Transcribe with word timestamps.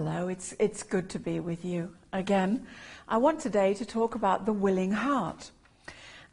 Hello, 0.00 0.28
it's, 0.28 0.54
it's 0.60 0.84
good 0.84 1.10
to 1.10 1.18
be 1.18 1.40
with 1.40 1.64
you 1.64 1.92
again. 2.12 2.64
I 3.08 3.16
want 3.16 3.40
today 3.40 3.74
to 3.74 3.84
talk 3.84 4.14
about 4.14 4.46
the 4.46 4.52
willing 4.52 4.92
heart. 4.92 5.50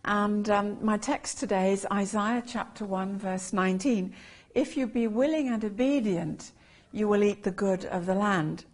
And 0.03 0.47
um, 0.51 0.77
my 0.85 0.99
text 0.99 1.39
today 1.39 1.73
is 1.73 1.87
Isaiah 1.91 2.43
chapter 2.45 2.85
1, 2.85 3.17
verse 3.17 3.53
19. 3.53 4.13
If 4.53 4.77
you 4.77 4.85
be 4.85 5.07
willing 5.07 5.47
and 5.47 5.65
obedient, 5.65 6.51
you 6.91 7.07
will 7.07 7.23
eat 7.23 7.41
the 7.41 7.49
good 7.49 7.85
of 7.85 8.05
the 8.05 8.13
land. 8.13 8.65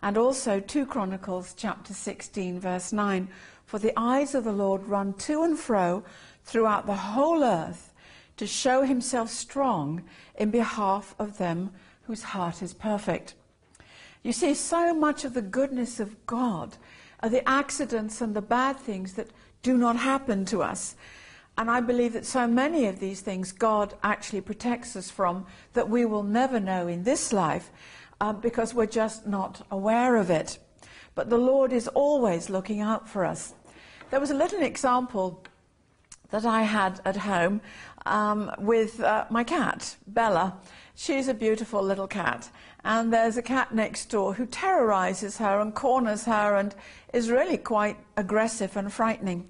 And 0.00 0.18
also 0.18 0.60
2 0.60 0.84
Chronicles 0.84 1.54
chapter 1.56 1.94
16, 1.94 2.60
verse 2.60 2.92
9. 2.92 3.28
For 3.64 3.78
the 3.78 3.94
eyes 3.96 4.34
of 4.34 4.44
the 4.44 4.52
Lord 4.52 4.86
run 4.86 5.14
to 5.14 5.44
and 5.44 5.58
fro 5.58 6.04
throughout 6.44 6.84
the 6.84 6.94
whole 6.94 7.42
earth 7.42 7.94
to 8.36 8.46
show 8.46 8.82
himself 8.82 9.30
strong 9.30 10.04
in 10.34 10.50
behalf 10.50 11.14
of 11.18 11.38
them 11.38 11.70
whose 12.02 12.22
heart 12.22 12.60
is 12.60 12.74
perfect. 12.74 13.32
You 14.26 14.32
see, 14.32 14.54
so 14.54 14.92
much 14.92 15.24
of 15.24 15.34
the 15.34 15.40
goodness 15.40 16.00
of 16.00 16.26
God 16.26 16.78
are 17.20 17.28
the 17.28 17.48
accidents 17.48 18.20
and 18.20 18.34
the 18.34 18.42
bad 18.42 18.76
things 18.76 19.12
that 19.12 19.30
do 19.62 19.78
not 19.78 19.94
happen 19.94 20.44
to 20.46 20.64
us. 20.64 20.96
And 21.56 21.70
I 21.70 21.80
believe 21.80 22.12
that 22.14 22.26
so 22.26 22.48
many 22.48 22.86
of 22.86 22.98
these 22.98 23.20
things 23.20 23.52
God 23.52 23.94
actually 24.02 24.40
protects 24.40 24.96
us 24.96 25.12
from 25.12 25.46
that 25.74 25.88
we 25.88 26.04
will 26.06 26.24
never 26.24 26.58
know 26.58 26.88
in 26.88 27.04
this 27.04 27.32
life 27.32 27.70
uh, 28.20 28.32
because 28.32 28.74
we're 28.74 28.86
just 28.86 29.28
not 29.28 29.64
aware 29.70 30.16
of 30.16 30.28
it. 30.28 30.58
But 31.14 31.30
the 31.30 31.38
Lord 31.38 31.72
is 31.72 31.86
always 31.86 32.50
looking 32.50 32.80
out 32.80 33.08
for 33.08 33.24
us. 33.24 33.54
There 34.10 34.18
was 34.18 34.32
a 34.32 34.34
little 34.34 34.62
example 34.62 35.44
that 36.30 36.44
I 36.44 36.62
had 36.62 37.00
at 37.04 37.16
home 37.16 37.60
um, 38.06 38.50
with 38.58 38.98
uh, 38.98 39.26
my 39.30 39.44
cat, 39.44 39.96
Bella. 40.08 40.56
She's 40.96 41.28
a 41.28 41.34
beautiful 41.34 41.80
little 41.80 42.08
cat. 42.08 42.50
And 42.86 43.12
there's 43.12 43.36
a 43.36 43.42
cat 43.42 43.74
next 43.74 44.10
door 44.10 44.34
who 44.34 44.46
terrorizes 44.46 45.38
her 45.38 45.58
and 45.58 45.74
corners 45.74 46.24
her 46.26 46.54
and 46.54 46.72
is 47.12 47.32
really 47.32 47.58
quite 47.58 47.96
aggressive 48.16 48.76
and 48.76 48.92
frightening. 48.92 49.48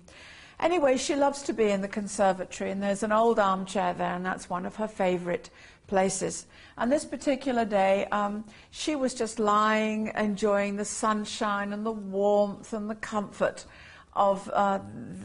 Anyway, 0.59 0.97
she 0.97 1.15
loves 1.15 1.43
to 1.43 1.53
be 1.53 1.69
in 1.69 1.83
the 1.83 1.87
conservatory, 1.87 2.71
and 2.71 2.83
there's 2.83 3.03
an 3.03 3.13
old 3.13 3.39
armchair 3.39 3.93
there, 3.93 4.15
and 4.15 4.25
that's 4.25 4.49
one 4.49 4.65
of 4.65 4.77
her 4.77 4.89
favorite 4.89 5.51
places. 5.87 6.47
And 6.79 6.91
this 6.91 7.05
particular 7.05 7.67
day, 7.67 8.07
um, 8.07 8.43
she 8.71 8.97
was 8.97 9.13
just 9.13 9.39
lying, 9.39 10.13
enjoying 10.17 10.77
the 10.77 10.87
sunshine 10.87 11.75
and 11.75 11.85
the 11.85 11.93
warmth 11.93 12.73
and 12.73 12.89
the 12.89 12.95
comfort 12.95 13.67
of 14.15 14.49
uh, 14.55 14.79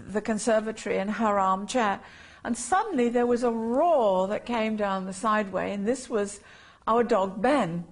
the 0.07 0.21
conservatory 0.21 0.97
in 0.97 1.07
her 1.07 1.39
armchair. 1.39 2.01
And 2.43 2.57
suddenly 2.57 3.07
there 3.07 3.25
was 3.25 3.43
a 3.43 3.51
roar 3.51 4.27
that 4.27 4.45
came 4.45 4.75
down 4.75 5.05
the 5.05 5.13
sideway, 5.13 5.71
and 5.71 5.87
this 5.87 6.09
was 6.09 6.41
our 6.87 7.03
dog 7.03 7.41
Ben. 7.41 7.85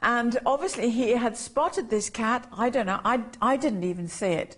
And 0.00 0.38
obviously 0.44 0.90
he 0.90 1.12
had 1.12 1.36
spotted 1.36 1.90
this 1.90 2.10
cat. 2.10 2.46
I 2.52 2.70
don't 2.70 2.86
know, 2.86 3.00
I, 3.04 3.24
I 3.40 3.56
didn't 3.56 3.84
even 3.84 4.08
see 4.08 4.32
it. 4.32 4.56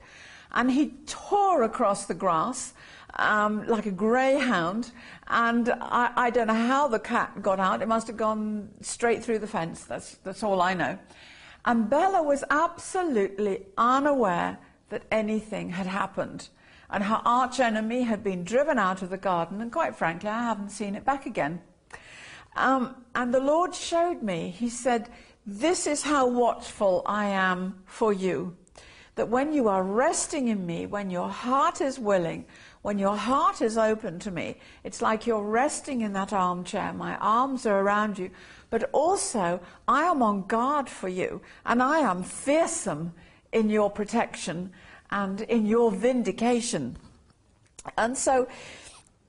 And 0.53 0.71
he 0.71 0.95
tore 1.07 1.63
across 1.63 2.07
the 2.07 2.15
grass 2.15 2.73
um, 3.15 3.67
like 3.67 3.87
a 3.87 3.91
greyhound. 3.91 4.91
And 5.27 5.71
I, 5.71 6.13
I, 6.17 6.31
don't 6.31 6.47
know 6.47 6.55
how 6.55 6.89
the 6.89 6.99
cat 6.99 7.43
got 7.43 7.61
out. 7.61 7.83
It 7.83 7.89
must 7.89 8.07
have 8.07 8.17
gone 8.17 8.71
straight 8.81 9.23
through 9.23 9.41
the 9.41 9.47
fence. 9.47 9.85
That's, 9.85 10.17
that's 10.25 10.43
all 10.43 10.61
I 10.63 10.75
know. 10.75 10.99
And 11.65 11.91
Bella 11.91 12.23
was 12.23 12.45
absolutely 12.49 13.67
unaware 13.77 14.59
that 14.89 15.03
anything 15.11 15.71
had 15.71 15.87
happened 15.87 16.49
and 16.91 17.05
her 17.05 17.21
arch 17.25 17.61
enemy 17.61 18.03
had 18.03 18.25
been 18.25 18.45
driven 18.45 18.79
out 18.79 19.03
of 19.03 19.11
the 19.11 19.19
garden, 19.19 19.61
and 19.61 19.71
quite 19.71 19.95
frankly, 19.95 20.29
I 20.29 20.43
haven't 20.43 20.71
seen 20.71 20.95
it 20.95 21.05
back 21.05 21.27
again. 21.27 21.61
Um, 22.57 22.95
and 23.15 23.33
the 23.33 23.41
Lord 23.41 23.75
showed 23.75 24.23
me, 24.23 24.55
He 24.57 24.69
said, 24.69 25.09
This 25.47 25.87
is 25.87 26.03
how 26.03 26.29
watchful 26.29 27.03
I 27.07 27.27
am 27.27 27.83
for 27.87 28.13
you. 28.13 28.57
That 29.15 29.29
when 29.29 29.53
you 29.53 29.69
are 29.69 29.83
resting 29.83 30.49
in 30.49 30.65
me, 30.65 30.87
when 30.87 31.11
your 31.11 31.29
heart 31.29 31.81
is 31.81 31.99
willing, 31.99 32.45
when 32.83 32.99
your 32.99 33.17
heart 33.17 33.61
is 33.61 33.77
open 33.77 34.19
to 34.21 34.31
me, 34.31 34.57
it's 34.85 35.03
like 35.03 35.27
you're 35.27 35.43
resting 35.43 36.03
in 36.03 36.13
that 36.13 36.33
armchair. 36.33 36.93
My 36.93 37.17
arms 37.17 37.67
are 37.67 37.81
around 37.81 38.19
you. 38.19 38.31
But 38.71 38.89
also, 38.93 39.61
I 39.89 40.05
am 40.05 40.23
on 40.23 40.47
guard 40.47 40.89
for 40.89 41.09
you, 41.09 41.41
and 41.65 41.83
I 41.83 42.01
am 42.01 42.23
fearsome 42.23 43.13
in 43.53 43.71
your 43.71 43.91
protection 43.91 44.73
and 45.11 45.41
in 45.43 45.67
your 45.67 45.91
vindication. 45.91 46.97
And 47.97 48.17
so, 48.17 48.47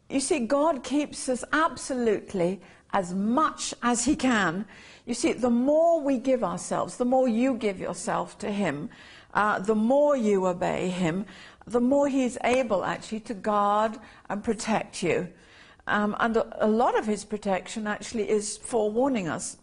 you 0.10 0.20
see, 0.20 0.40
God 0.40 0.84
keeps 0.84 1.30
us 1.30 1.44
absolutely 1.54 2.62
as 2.94 3.14
much 3.14 3.74
as 3.82 4.06
He 4.06 4.16
can. 4.16 4.66
You 5.06 5.14
see, 5.14 5.34
the 5.34 5.50
more 5.50 6.02
we 6.02 6.18
give 6.18 6.44
ourselves, 6.44 6.98
the 6.98 7.06
more 7.06 7.28
you 7.28 7.56
give 7.56 7.80
yourself 7.80 8.38
to 8.40 8.52
Him, 8.52 8.90
uh, 9.34 9.60
the 9.60 9.76
more 9.76 10.16
you 10.18 10.46
obey 10.46 10.90
Him, 10.90 11.26
the 11.66 11.80
more 11.80 12.08
He's 12.08 12.38
able 12.44 12.84
actually 12.84 13.22
to 13.22 13.34
guard 13.34 13.98
and 14.30 14.44
protect 14.44 15.04
you. 15.04 15.30
Um, 15.88 16.16
and 16.20 16.38
a, 16.38 16.66
a 16.66 16.68
lot 16.68 16.98
of 16.98 17.06
His 17.06 17.26
protection 17.26 17.88
actually 17.88 18.30
is 18.30 18.58
forewarning 18.58 19.28
us. 19.28 19.58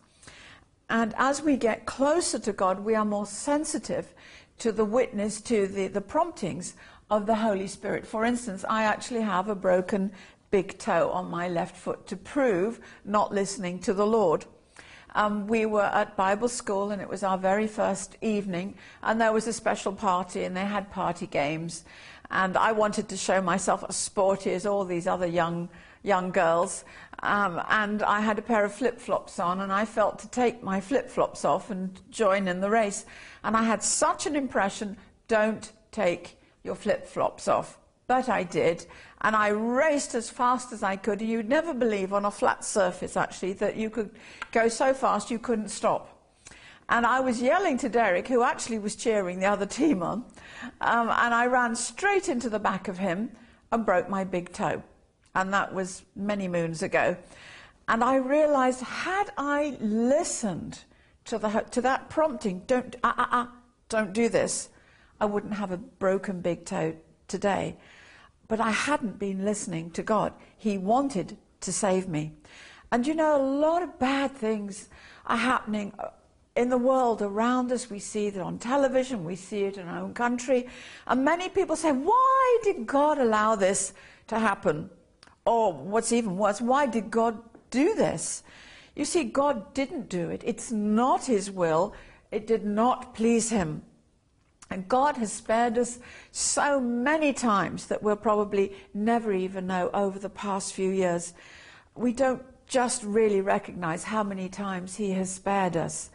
And 0.89 1.15
as 1.17 1.43
we 1.43 1.57
get 1.57 1.87
closer 1.87 2.39
to 2.39 2.53
God, 2.53 2.81
we 2.81 2.95
are 2.95 3.05
more 3.05 3.27
sensitive 3.27 4.15
to 4.59 4.73
the 4.73 4.85
witness, 4.85 5.41
to 5.43 5.67
the, 5.67 5.89
the 5.89 6.01
promptings 6.01 6.75
of 7.11 7.27
the 7.27 7.35
Holy 7.35 7.67
Spirit. 7.67 8.07
For 8.07 8.25
instance, 8.25 8.65
I 8.69 8.85
actually 8.85 9.23
have 9.23 9.49
a 9.49 9.55
broken 9.55 10.13
big 10.51 10.79
toe 10.79 11.11
on 11.11 11.31
my 11.31 11.49
left 11.49 11.77
foot 11.77 12.07
to 12.07 12.17
prove 12.17 12.81
not 13.05 13.33
listening 13.33 13.79
to 13.81 13.93
the 13.93 14.07
Lord. 14.07 14.45
Um, 15.15 15.47
we 15.47 15.65
were 15.65 15.83
at 15.83 16.17
Bible 16.17 16.49
school 16.49 16.91
and 16.91 17.01
it 17.01 17.09
was 17.09 17.23
our 17.23 17.39
very 17.39 17.67
first 17.67 18.17
evening, 18.21 18.75
and 19.03 19.21
there 19.21 19.33
was 19.33 19.47
a 19.47 19.53
special 19.53 19.93
party, 19.93 20.45
and 20.45 20.57
they 20.57 20.67
had 20.67 20.91
party 20.91 21.27
games. 21.27 21.85
And 22.31 22.57
I 22.57 22.73
wanted 22.73 23.09
to 23.09 23.17
show 23.17 23.41
myself 23.41 23.85
as 23.89 23.97
sporty 23.97 24.53
as 24.53 24.67
all 24.67 24.85
these 24.85 25.07
other 25.07 25.27
young 25.27 25.69
young 26.03 26.31
girls, 26.31 26.85
um, 27.21 27.61
and 27.69 28.03
I 28.03 28.21
had 28.21 28.39
a 28.39 28.43
pair 28.43 28.65
of 28.65 28.75
flip 28.75 29.01
flops 29.01 29.41
on, 29.41 29.61
and 29.61 29.73
I 29.73 29.85
felt 29.87 30.19
to 30.21 30.29
take 30.29 30.63
my 30.63 30.81
flip 30.81 31.09
flops 31.09 31.45
off 31.45 31.71
and 31.71 31.99
join 32.11 32.47
in 32.47 32.61
the 32.61 32.71
race. 32.71 33.07
And 33.43 33.57
I 33.57 33.63
had 33.65 33.83
such 33.83 34.27
an 34.27 34.37
impression 34.37 34.97
don't 35.29 35.73
take 35.91 36.39
your 36.63 36.75
flip 36.75 37.07
flops 37.07 37.49
off. 37.49 37.79
But 38.07 38.29
I 38.29 38.45
did, 38.45 38.87
and 39.23 39.35
I 39.35 39.49
raced 39.49 40.15
as 40.15 40.31
fast 40.31 40.73
as 40.73 40.83
I 40.83 40.97
could. 40.97 41.21
You'd 41.21 41.49
never 41.49 41.75
believe 41.75 42.13
on 42.13 42.25
a 42.25 42.31
flat 42.31 42.65
surface, 42.65 43.17
actually, 43.17 43.55
that 43.55 43.77
you 43.77 43.91
could 43.91 44.11
go 44.53 44.69
so 44.69 44.93
fast 44.95 45.31
you 45.31 45.39
couldn't 45.39 45.69
stop. 45.69 46.13
And 46.89 47.05
I 47.05 47.21
was 47.21 47.43
yelling 47.43 47.79
to 47.79 47.89
Derek, 47.89 48.29
who 48.29 48.43
actually 48.43 48.79
was 48.79 48.95
cheering 48.95 49.41
the 49.41 49.47
other 49.47 49.67
team 49.81 50.03
on, 50.03 50.25
um, 50.81 51.09
and 51.09 51.35
I 51.35 51.47
ran 51.47 51.75
straight 51.75 52.29
into 52.29 52.49
the 52.49 52.61
back 52.61 52.89
of 52.89 52.99
him 52.99 53.31
and 53.73 53.85
broke 53.85 54.09
my 54.09 54.25
big 54.25 54.53
toe 54.53 54.83
and 55.37 55.53
that 55.53 55.73
was 55.73 56.03
many 56.17 56.49
moons 56.49 56.83
ago. 56.83 57.15
And 57.89 58.03
I 58.03 58.17
realized, 58.17 58.81
had 58.81 59.31
I 59.37 59.77
listened 59.81 60.81
to, 61.27 61.39
the, 61.39 61.65
to 61.71 61.83
that 61.83 62.09
prompting, 62.09 62.63
don't, 62.67 62.97
uh, 63.05 63.13
uh, 63.17 63.27
uh, 63.31 63.47
don't 63.91 64.15
do 64.15 64.31
this, 64.31 64.71
I 65.21 65.27
wouldn't 65.27 65.53
have 65.53 65.71
a 65.71 65.77
broken 65.77 66.41
big 66.41 66.65
toe 66.65 66.97
today. 67.29 67.77
But 68.49 68.61
I 68.61 68.71
hadn't 68.71 69.19
been 69.19 69.45
listening 69.45 69.91
to 69.93 70.03
God. 70.03 70.33
He 70.57 70.79
wanted 70.79 71.37
to 71.61 71.73
save 71.73 72.09
me. 72.09 72.33
And 72.93 73.07
you 73.07 73.15
know, 73.15 73.37
a 73.37 73.43
lot 73.43 73.83
of 73.83 73.99
bad 73.99 74.33
things 74.33 74.89
are 75.27 75.37
happening 75.37 75.93
uh, 75.99 76.11
in 76.55 76.71
the 76.71 76.79
world 76.79 77.21
around 77.21 77.73
us. 77.73 77.91
We 77.91 77.99
see 77.99 78.27
it 78.29 78.39
on 78.39 78.59
television, 78.59 79.25
we 79.25 79.37
see 79.37 79.65
it 79.65 79.77
in 79.77 79.89
our 79.89 80.03
own 80.03 80.15
country. 80.15 80.69
And 81.07 81.25
many 81.25 81.49
people 81.49 81.77
say, 81.77 81.93
why 81.93 82.59
did 82.63 82.87
God 82.87 83.19
allow 83.19 83.57
this 83.57 83.93
to 84.29 84.39
happen? 84.39 84.91
Or 85.45 85.73
what's 85.73 86.13
even 86.13 86.37
worse, 86.37 86.61
why 86.61 86.87
did 86.87 87.11
God 87.11 87.39
do 87.71 87.95
this? 87.95 88.43
You 88.95 89.05
see, 89.05 89.25
God 89.25 89.75
didn't 89.75 90.09
do 90.09 90.31
it. 90.31 90.43
It's 90.45 90.73
not 90.73 91.27
His 91.27 91.51
will. 91.51 91.93
It 92.33 92.47
did 92.47 92.65
not 92.65 93.15
please 93.15 93.51
Him. 93.51 93.83
And 94.71 94.89
God 94.89 95.17
has 95.19 95.33
spared 95.33 95.79
us 95.79 95.99
so 96.33 96.81
many 96.81 97.33
times 97.33 97.87
that 97.87 98.03
we'll 98.03 98.17
probably 98.17 98.73
never 98.93 99.33
even 99.33 99.69
know 99.69 99.91
over 99.95 100.19
the 100.19 100.29
past 100.29 100.73
few 100.73 100.91
years. 100.91 101.35
We 101.95 102.13
don't 102.13 102.43
just 102.67 103.05
really 103.05 103.41
recognize 103.41 104.05
how 104.05 104.23
many 104.23 104.49
times 104.49 104.97
He 104.97 105.13
has 105.13 105.31
spared 105.31 105.77
us. 105.77 106.11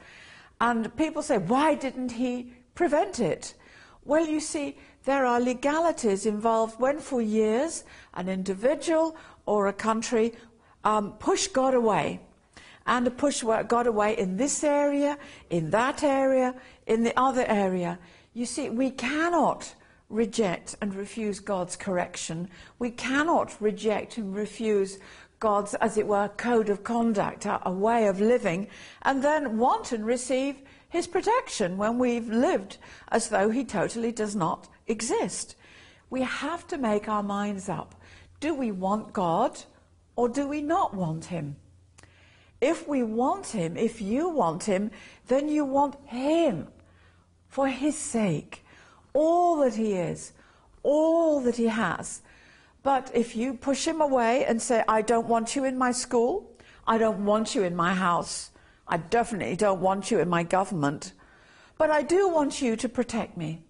And 0.59 0.95
people 0.97 1.21
say, 1.21 1.37
why 1.37 1.75
didn't 1.75 2.11
He 2.11 2.53
prevent 2.75 3.19
it? 3.19 3.53
Well, 4.03 4.27
you 4.27 4.39
see, 4.39 4.77
there 5.05 5.25
are 5.25 5.39
legalities 5.39 6.25
involved 6.25 6.79
when 6.79 6.99
for 6.99 7.21
years 7.21 7.83
an 8.13 8.29
individual 8.29 9.15
or 9.45 9.67
a 9.67 9.73
country 9.73 10.33
um, 10.83 11.13
push 11.13 11.47
God 11.47 11.73
away 11.73 12.19
and 12.85 13.15
push 13.17 13.43
God 13.67 13.87
away 13.87 14.17
in 14.17 14.37
this 14.37 14.63
area, 14.63 15.17
in 15.49 15.69
that 15.69 16.03
area, 16.03 16.55
in 16.87 17.03
the 17.03 17.17
other 17.19 17.45
area. 17.47 17.97
You 18.33 18.45
see, 18.45 18.69
we 18.69 18.91
cannot 18.91 19.75
reject 20.09 20.75
and 20.81 20.93
refuse 20.93 21.39
God's 21.39 21.75
correction. 21.75 22.49
We 22.79 22.91
cannot 22.91 23.59
reject 23.61 24.17
and 24.17 24.33
refuse 24.33 24.99
God's, 25.39 25.73
as 25.75 25.97
it 25.97 26.07
were, 26.07 26.29
code 26.29 26.69
of 26.69 26.83
conduct, 26.83 27.45
a, 27.45 27.67
a 27.67 27.71
way 27.71 28.07
of 28.07 28.21
living, 28.21 28.67
and 29.01 29.23
then 29.23 29.57
want 29.57 29.91
and 29.91 30.05
receive 30.05 30.61
his 30.87 31.07
protection 31.07 31.77
when 31.77 31.97
we've 31.97 32.29
lived 32.29 32.77
as 33.09 33.29
though 33.29 33.49
he 33.49 33.65
totally 33.65 34.11
does 34.11 34.35
not 34.35 34.67
exist. 34.87 35.55
We 36.09 36.21
have 36.21 36.67
to 36.67 36.77
make 36.77 37.07
our 37.07 37.23
minds 37.23 37.69
up. 37.69 37.95
Do 38.39 38.53
we 38.53 38.71
want 38.71 39.13
God 39.13 39.59
or 40.15 40.29
do 40.29 40.47
we 40.47 40.61
not 40.61 40.93
want 40.93 41.25
him? 41.25 41.55
If 42.59 42.87
we 42.87 43.01
want 43.01 43.47
him, 43.47 43.75
if 43.77 44.01
you 44.01 44.29
want 44.29 44.63
him, 44.63 44.91
then 45.27 45.49
you 45.49 45.65
want 45.65 45.95
him 46.05 46.67
for 47.51 47.67
his 47.67 47.97
sake. 47.97 48.65
All 49.13 49.57
that 49.57 49.75
he 49.75 49.93
is, 49.93 50.31
all 50.83 51.41
that 51.41 51.57
he 51.57 51.67
has. 51.67 52.21
But 52.81 53.11
if 53.13 53.35
you 53.35 53.53
push 53.53 53.85
him 53.85 54.01
away 54.01 54.45
and 54.45 54.59
say, 54.59 54.83
I 54.87 55.01
don't 55.01 55.27
want 55.27 55.55
you 55.55 55.65
in 55.65 55.77
my 55.77 55.91
school, 55.91 56.49
I 56.87 56.97
don't 56.97 57.25
want 57.25 57.53
you 57.53 57.63
in 57.63 57.75
my 57.75 57.93
house, 57.93 58.51
I 58.87 58.97
definitely 58.97 59.57
don't 59.57 59.81
want 59.81 60.09
you 60.09 60.19
in 60.19 60.29
my 60.29 60.43
government, 60.43 61.11
but 61.77 61.91
I 61.91 62.01
do 62.01 62.29
want 62.29 62.61
you 62.61 62.75
to 62.77 62.89
protect 62.89 63.37
me. 63.37 63.63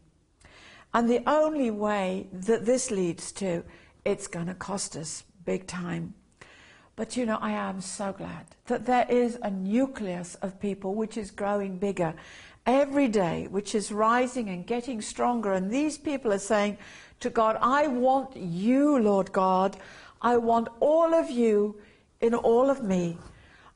And 0.94 1.10
the 1.10 1.24
only 1.28 1.72
way 1.72 2.28
that 2.32 2.66
this 2.66 2.92
leads 2.92 3.32
to, 3.34 3.64
it's 4.06 4.28
going 4.28 4.48
to 4.48 4.54
cost 4.54 4.96
us 4.96 5.24
big 5.44 5.66
time. 5.66 6.14
But 6.96 7.18
you 7.18 7.26
know, 7.26 7.40
I 7.42 7.52
am 7.52 7.82
so 7.82 8.14
glad 8.14 8.46
that 8.68 8.86
there 8.86 9.08
is 9.10 9.40
a 9.42 9.50
nucleus 9.50 10.36
of 10.36 10.60
people 10.60 10.94
which 10.94 11.18
is 11.18 11.32
growing 11.32 11.78
bigger 11.78 12.14
every 12.66 13.08
day, 13.08 13.48
which 13.50 13.76
is 13.76 13.92
rising 13.92 14.50
and 14.50 14.66
getting 14.66 15.02
stronger. 15.02 15.54
And 15.54 15.70
these 15.70 15.98
people 15.98 16.32
are 16.32 16.40
saying 16.40 16.78
to 17.20 17.30
God, 17.30 17.58
I 17.62 17.88
want 17.88 18.36
you, 18.36 19.00
Lord 19.00 19.32
God. 19.32 19.78
I 20.22 20.38
want 20.38 20.70
all 20.80 21.14
of 21.14 21.30
you 21.30 21.82
in 22.22 22.34
all 22.34 22.70
of 22.70 22.84
me. 22.84 23.18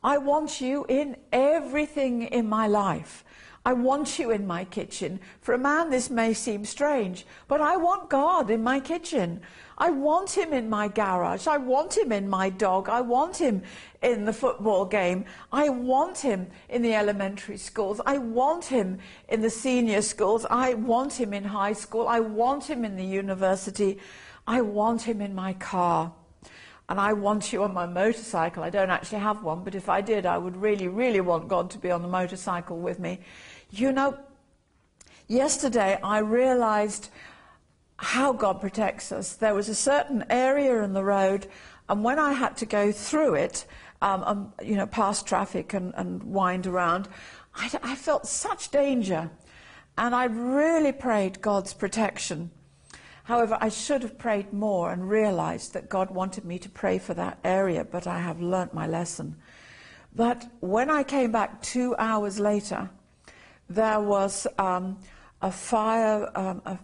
I 0.03 0.19
want 0.19 0.61
you 0.61 0.85
in 0.87 1.17
everything 1.33 2.23
in 2.23 2.47
my 2.47 2.67
life. 2.67 3.24
I 3.67 3.73
want 3.73 4.19
you 4.19 4.29
in 4.29 4.45
my 4.45 4.63
kitchen. 4.63 5.19
For 5.41 5.55
a 5.55 5.57
man, 5.57 5.89
this 5.89 6.11
may 6.11 6.33
seem 6.33 6.65
strange, 6.65 7.25
but 7.47 7.61
I 7.61 7.77
want 7.77 8.11
God 8.11 8.51
in 8.51 8.61
my 8.61 8.79
kitchen. 8.79 9.41
I 9.77 9.89
want 9.89 10.37
him 10.37 10.53
in 10.53 10.69
my 10.69 10.87
garage. 10.87 11.47
I 11.47 11.57
want 11.57 11.97
him 11.97 12.11
in 12.11 12.29
my 12.29 12.51
dog. 12.51 12.87
I 12.89 13.01
want 13.01 13.37
him 13.37 13.63
in 14.03 14.25
the 14.25 14.31
football 14.31 14.85
game. 14.85 15.25
I 15.51 15.69
want 15.69 16.19
him 16.19 16.47
in 16.69 16.83
the 16.83 16.93
elementary 16.93 17.57
schools. 17.57 17.99
I 18.05 18.19
want 18.19 18.65
him 18.65 18.99
in 19.29 19.41
the 19.41 19.49
senior 19.49 20.03
schools. 20.03 20.45
I 20.49 20.75
want 20.75 21.13
him 21.13 21.33
in 21.33 21.43
high 21.43 21.73
school. 21.73 22.07
I 22.07 22.19
want 22.19 22.69
him 22.69 22.85
in 22.85 22.95
the 22.95 23.03
university. 23.03 23.97
I 24.45 24.61
want 24.61 25.01
him 25.01 25.21
in 25.21 25.33
my 25.33 25.53
car. 25.53 26.13
And 26.87 26.99
I 26.99 27.13
want 27.13 27.51
you 27.51 27.63
on 27.63 27.73
my 27.73 27.87
motorcycle. 27.87 28.61
I 28.61 28.69
don't 28.69 28.91
actually 28.91 29.19
have 29.19 29.43
one, 29.43 29.63
but 29.63 29.73
if 29.73 29.89
I 29.89 30.01
did, 30.01 30.27
I 30.27 30.37
would 30.37 30.55
really, 30.55 30.87
really 30.87 31.19
want 31.19 31.47
God 31.47 31.71
to 31.71 31.79
be 31.79 31.89
on 31.89 32.03
the 32.03 32.07
motorcycle 32.07 32.77
with 32.77 32.99
me. 32.99 33.21
You 33.71 33.91
know, 33.91 34.17
yesterday 35.27 35.99
I 36.03 36.19
realized 36.19 37.09
how 37.97 38.33
God 38.33 38.61
protects 38.61 39.11
us. 39.11 39.33
There 39.33 39.55
was 39.55 39.69
a 39.69 39.75
certain 39.75 40.25
area 40.29 40.83
in 40.83 40.93
the 40.93 41.03
road, 41.03 41.47
and 41.89 42.03
when 42.03 42.19
I 42.19 42.33
had 42.33 42.57
to 42.57 42.65
go 42.65 42.91
through 42.91 43.35
it, 43.35 43.65
um, 44.01 44.23
um, 44.23 44.53
you 44.61 44.75
know, 44.75 44.85
past 44.87 45.25
traffic 45.25 45.73
and, 45.73 45.93
and 45.95 46.21
wind 46.23 46.67
around, 46.67 47.07
I, 47.55 47.69
I 47.81 47.95
felt 47.95 48.27
such 48.27 48.69
danger. 48.69 49.29
And 49.97 50.13
I 50.13 50.25
really 50.25 50.91
prayed 50.91 51.41
God's 51.41 51.73
protection. 51.73 52.51
However, 53.23 53.57
I 53.61 53.69
should 53.69 54.03
have 54.03 54.19
prayed 54.19 54.51
more 54.51 54.91
and 54.91 55.09
realized 55.09 55.73
that 55.73 55.89
God 55.89 56.11
wanted 56.11 56.45
me 56.45 56.59
to 56.59 56.69
pray 56.69 56.99
for 56.99 57.13
that 57.13 57.39
area, 57.43 57.85
but 57.85 58.05
I 58.05 58.19
have 58.19 58.41
learnt 58.41 58.73
my 58.73 58.87
lesson. 58.87 59.37
But 60.13 60.45
when 60.59 60.89
I 60.89 61.03
came 61.03 61.31
back 61.31 61.61
two 61.61 61.95
hours 61.97 62.39
later, 62.39 62.89
there 63.69 63.99
was 63.99 64.47
um, 64.57 64.99
a 65.41 65.51
fire, 65.51 66.31
um, 66.35 66.61
a 66.65 66.79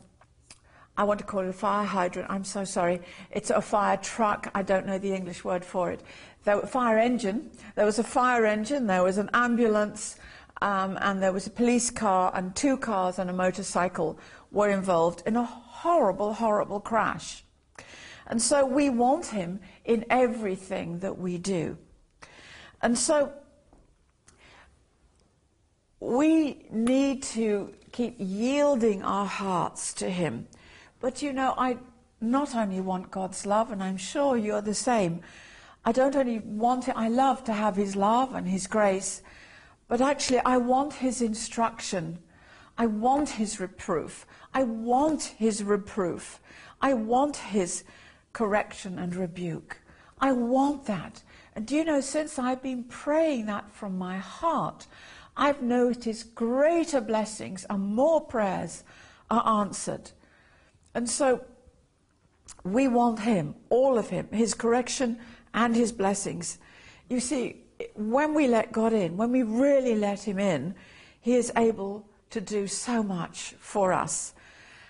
I 0.98 1.04
want 1.04 1.20
to 1.20 1.26
call 1.26 1.40
it 1.40 1.48
a 1.48 1.54
fire 1.54 1.86
hydrant. 1.86 2.30
I'm 2.30 2.44
so 2.44 2.64
sorry. 2.64 3.02
It's 3.32 3.50
a 3.50 3.62
fire 3.62 3.98
truck. 3.98 4.52
I 4.54 4.62
don't 4.62 4.86
know 4.86 5.00
the 5.00 5.14
English 5.14 5.44
word 5.44 5.64
for 5.64 5.92
it. 5.92 6.02
There 6.44 6.60
a 6.60 6.68
fire 6.68 6.98
engine. 6.98 7.50
There 7.76 7.86
was 7.86 7.98
a 7.98 8.04
fire 8.04 8.46
engine. 8.46 8.88
There 8.88 9.04
was 9.04 9.18
an 9.18 9.30
ambulance. 9.34 10.18
Um, 10.62 11.00
and 11.02 11.24
there 11.24 11.34
was 11.34 11.48
a 11.48 11.50
police 11.50 11.90
car 11.90 12.32
and 12.36 12.56
two 12.56 12.78
cars 12.78 13.18
and 13.18 13.30
a 13.30 13.34
motorcycle 13.34 14.20
were 14.52 14.70
involved 14.70 15.24
in 15.26 15.36
a 15.36 15.44
horrible, 15.44 16.34
horrible 16.34 16.80
crash. 16.80 17.44
And 18.28 18.40
so 18.40 18.66
we 18.66 18.90
want 18.90 19.28
him 19.28 19.60
in 19.86 20.06
everything 20.10 21.00
that 21.00 21.18
we 21.18 21.38
do. 21.38 21.78
And 22.82 22.98
so 22.98 23.34
we 26.02 26.66
need 26.72 27.22
to 27.22 27.72
keep 27.92 28.16
yielding 28.18 29.04
our 29.04 29.28
hearts 29.28 29.94
to 29.94 30.10
him. 30.10 30.48
But 31.00 31.22
you 31.22 31.32
know, 31.32 31.54
I 31.58 31.78
not 32.20 32.56
only 32.56 32.82
want 32.82 33.12
God's 33.12 33.46
love, 33.46 33.72
and 33.72 33.82
I'm 33.82 33.98
sure 33.98 34.36
you're 34.36 34.62
the 34.62 34.74
same. 34.74 35.22
I 35.86 35.92
don't 35.92 36.16
only 36.16 36.40
want 36.40 36.88
it, 36.88 36.96
I 36.96 37.08
love 37.08 37.44
to 37.46 37.54
have 37.54 37.76
His 37.76 37.96
love 37.96 38.36
and 38.36 38.48
His 38.48 38.68
grace, 38.68 39.22
but 39.88 40.02
actually 40.02 40.40
I 40.40 40.58
want 40.58 40.94
His 40.94 41.22
instruction. 41.22 42.20
I 42.78 42.88
want 42.88 43.30
His 43.30 43.60
reproof. 43.60 44.26
I 44.54 44.64
want 44.64 45.24
His 45.24 45.64
reproof. 45.64 46.40
I 46.82 46.94
want 46.94 47.38
His 47.38 47.84
correction 48.34 49.00
and 49.00 49.16
rebuke. 49.16 49.78
I 50.20 50.32
want 50.32 50.86
that. 50.86 51.24
And 51.56 51.66
do 51.66 51.76
you 51.76 51.84
know, 51.84 52.00
since 52.00 52.40
I've 52.40 52.62
been 52.62 52.84
praying 52.86 53.48
that 53.48 53.72
from 53.72 53.98
my 53.98 54.18
heart, 54.18 54.88
I've 55.42 55.64
noticed 55.64 56.36
greater 56.36 57.02
blessings 57.02 57.66
and 57.68 57.96
more 57.96 58.22
prayers 58.22 58.84
are 59.32 59.62
answered. 59.64 60.12
And 60.94 61.10
so 61.10 61.44
we 62.64 62.88
want 62.88 63.22
him, 63.22 63.56
all 63.72 63.98
of 63.98 64.12
him, 64.12 64.28
his 64.32 64.54
correction 64.54 65.18
and 65.56 65.76
his 65.76 65.92
blessings. 65.92 66.60
You 67.10 67.20
see, 67.20 67.64
when 67.96 68.36
we 68.36 68.48
let 68.48 68.72
God 68.72 68.94
in, 68.94 69.18
when 69.18 69.32
we 69.32 69.42
really 69.42 69.96
let 69.96 70.22
him 70.28 70.38
in, 70.38 70.76
he 71.20 71.34
is 71.34 71.52
able 71.58 72.06
to 72.30 72.40
do 72.40 72.68
so 72.68 73.02
much 73.02 73.56
for 73.60 73.94
us. 73.94 74.36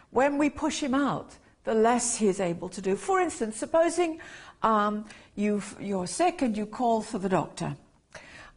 When 0.09 0.37
we 0.37 0.49
push 0.49 0.81
him 0.81 0.93
out, 0.93 1.37
the 1.63 1.73
less 1.73 2.17
he 2.17 2.27
is 2.27 2.41
able 2.41 2.67
to 2.67 2.81
do. 2.81 2.97
For 2.97 3.21
instance, 3.21 3.55
supposing 3.55 4.19
um, 4.63 5.05
you 5.33 5.63
are 5.93 6.07
sick 6.07 6.41
and 6.41 6.57
you 6.57 6.65
call 6.65 7.01
for 7.01 7.19
the 7.19 7.29
doctor. 7.29 7.77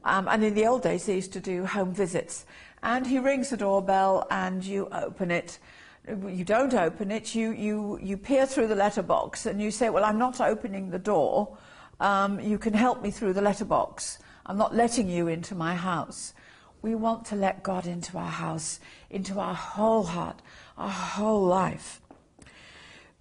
Um, 0.04 0.28
and 0.28 0.44
in 0.44 0.54
the 0.54 0.66
old 0.66 0.82
days, 0.82 1.06
they 1.06 1.16
used 1.16 1.32
to 1.32 1.40
do 1.40 1.64
home 1.64 1.92
visits. 1.92 2.46
And 2.82 3.06
he 3.06 3.18
rings 3.18 3.50
the 3.50 3.56
doorbell 3.56 4.26
and 4.30 4.64
you 4.64 4.88
open 4.92 5.30
it 5.30 5.58
you 6.06 6.44
don't 6.44 6.74
open 6.74 7.10
it, 7.10 7.34
you, 7.34 7.52
you, 7.52 7.98
you 8.02 8.16
peer 8.16 8.46
through 8.46 8.66
the 8.66 8.74
letterbox 8.74 9.46
and 9.46 9.60
you 9.60 9.70
say, 9.70 9.88
Well, 9.88 10.04
I'm 10.04 10.18
not 10.18 10.40
opening 10.40 10.90
the 10.90 10.98
door. 10.98 11.56
Um, 12.00 12.40
you 12.40 12.58
can 12.58 12.74
help 12.74 13.02
me 13.02 13.10
through 13.10 13.32
the 13.32 13.40
letterbox. 13.40 14.18
I'm 14.46 14.58
not 14.58 14.74
letting 14.74 15.08
you 15.08 15.28
into 15.28 15.54
my 15.54 15.74
house. 15.74 16.34
We 16.82 16.94
want 16.94 17.24
to 17.26 17.36
let 17.36 17.62
God 17.62 17.86
into 17.86 18.18
our 18.18 18.30
house, 18.30 18.80
into 19.08 19.40
our 19.40 19.54
whole 19.54 20.02
heart, 20.02 20.42
our 20.76 20.90
whole 20.90 21.46
life. 21.46 22.02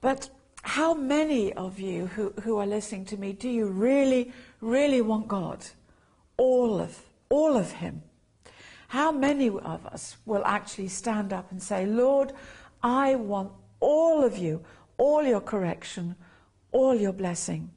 But 0.02 0.30
how 0.64 0.94
many 0.94 1.54
of 1.54 1.80
you 1.80 2.08
who, 2.08 2.34
who 2.42 2.58
are 2.58 2.66
listening 2.66 3.06
to 3.06 3.18
me 3.18 3.32
do 3.32 3.48
you 3.48 3.68
really, 3.68 4.34
really 4.60 5.02
want 5.02 5.30
God? 5.30 5.66
All 6.38 6.80
of, 6.80 7.04
all 7.30 7.56
of 7.56 7.72
Him. 7.74 8.04
How 8.90 9.12
many 9.12 9.50
of 9.50 9.86
us 9.86 10.18
will 10.26 10.44
actually 10.46 10.88
stand 10.88 11.34
up 11.34 11.52
and 11.52 11.62
say, 11.62 11.86
Lord, 11.86 12.34
I 12.84 13.16
want 13.16 13.52
all 13.80 14.24
of 14.24 14.38
you, 14.38 14.64
all 14.98 15.24
your 15.24 15.42
correction, 15.42 16.16
all 16.72 16.96
your 16.96 17.14
blessing. 17.14 17.72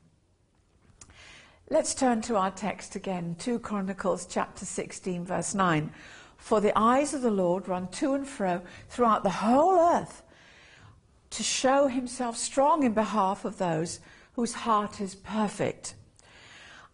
Let's 1.68 1.94
turn 1.94 2.20
to 2.22 2.36
our 2.36 2.50
text 2.52 2.94
again, 2.94 3.34
2 3.38 3.58
Chronicles 3.58 4.26
chapter 4.26 4.64
16 4.64 5.24
verse 5.24 5.54
9. 5.54 5.92
For 6.36 6.60
the 6.60 6.76
eyes 6.78 7.12
of 7.12 7.22
the 7.22 7.30
Lord 7.30 7.66
run 7.66 7.88
to 7.88 8.14
and 8.14 8.26
fro 8.26 8.62
throughout 8.88 9.24
the 9.24 9.30
whole 9.30 9.78
earth 9.78 10.22
to 11.30 11.42
show 11.42 11.88
himself 11.88 12.36
strong 12.36 12.84
in 12.84 12.92
behalf 12.92 13.44
of 13.44 13.58
those 13.58 13.98
whose 14.34 14.52
heart 14.52 15.00
is 15.00 15.14
perfect. 15.14 15.94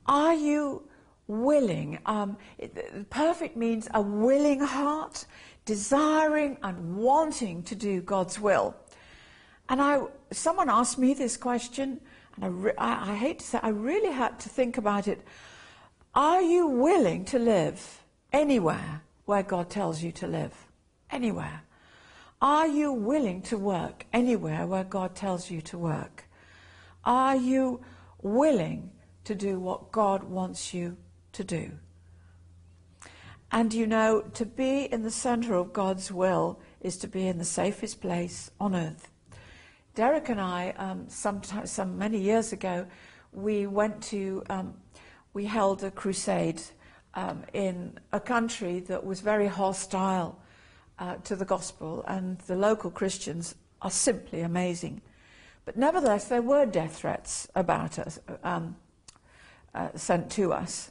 Are 0.06 0.34
you 0.34 0.88
willing? 1.26 1.98
Um, 2.06 2.36
it, 2.58 3.10
perfect 3.10 3.56
means 3.56 3.88
a 3.94 4.00
willing 4.00 4.60
heart 4.60 5.24
desiring 5.64 6.58
and 6.62 6.96
wanting 6.96 7.62
to 7.64 7.74
do 7.74 8.00
God's 8.02 8.38
will. 8.40 8.74
And 9.68 9.80
I, 9.80 10.02
someone 10.32 10.68
asked 10.68 10.98
me 10.98 11.14
this 11.14 11.36
question, 11.36 12.00
and 12.36 12.44
I, 12.44 12.48
re- 12.48 12.72
I, 12.78 13.12
I 13.12 13.14
hate 13.14 13.38
to 13.38 13.46
say, 13.46 13.58
I 13.62 13.68
really 13.68 14.12
had 14.12 14.38
to 14.40 14.48
think 14.48 14.76
about 14.76 15.08
it. 15.08 15.22
Are 16.14 16.42
you 16.42 16.66
willing 16.66 17.24
to 17.26 17.38
live 17.38 18.02
anywhere 18.32 19.02
where 19.24 19.42
God 19.42 19.70
tells 19.70 20.02
you 20.02 20.12
to 20.12 20.26
live? 20.26 20.52
Anywhere. 21.10 21.62
Are 22.40 22.66
you 22.66 22.92
willing 22.92 23.40
to 23.42 23.56
work 23.56 24.06
anywhere 24.12 24.66
where 24.66 24.84
God 24.84 25.14
tells 25.14 25.50
you 25.50 25.62
to 25.62 25.78
work? 25.78 26.24
Are 27.04 27.36
you 27.36 27.80
willing 28.20 28.90
to 29.24 29.34
do 29.34 29.60
what 29.60 29.92
God 29.92 30.24
wants 30.24 30.74
you 30.74 30.96
to 31.32 31.44
do? 31.44 31.72
And 33.50 33.74
you 33.74 33.86
know, 33.86 34.22
to 34.34 34.46
be 34.46 34.84
in 34.84 35.02
the 35.02 35.10
center 35.10 35.54
of 35.54 35.72
God's 35.72 36.10
will 36.10 36.58
is 36.80 36.96
to 36.98 37.08
be 37.08 37.26
in 37.26 37.38
the 37.38 37.44
safest 37.44 38.00
place 38.00 38.50
on 38.58 38.74
earth. 38.74 39.10
Derek 39.94 40.30
and 40.30 40.40
I, 40.40 40.72
um, 40.78 41.04
some, 41.08 41.42
some 41.64 41.98
many 41.98 42.18
years 42.18 42.54
ago, 42.54 42.86
we 43.32 43.66
went 43.66 44.02
to, 44.04 44.42
um, 44.48 44.74
we 45.34 45.44
held 45.44 45.84
a 45.84 45.90
crusade 45.90 46.62
um, 47.14 47.44
in 47.52 47.98
a 48.12 48.20
country 48.20 48.80
that 48.80 49.04
was 49.04 49.20
very 49.20 49.48
hostile 49.48 50.38
uh, 50.98 51.16
to 51.24 51.36
the 51.36 51.44
gospel, 51.44 52.04
and 52.08 52.38
the 52.46 52.56
local 52.56 52.90
Christians 52.90 53.54
are 53.82 53.90
simply 53.90 54.40
amazing. 54.40 55.02
But 55.64 55.76
nevertheless, 55.76 56.24
there 56.24 56.42
were 56.42 56.64
death 56.64 56.96
threats 56.96 57.48
about 57.54 57.98
us, 57.98 58.18
um, 58.42 58.76
uh, 59.74 59.88
sent 59.94 60.30
to 60.32 60.52
us. 60.52 60.90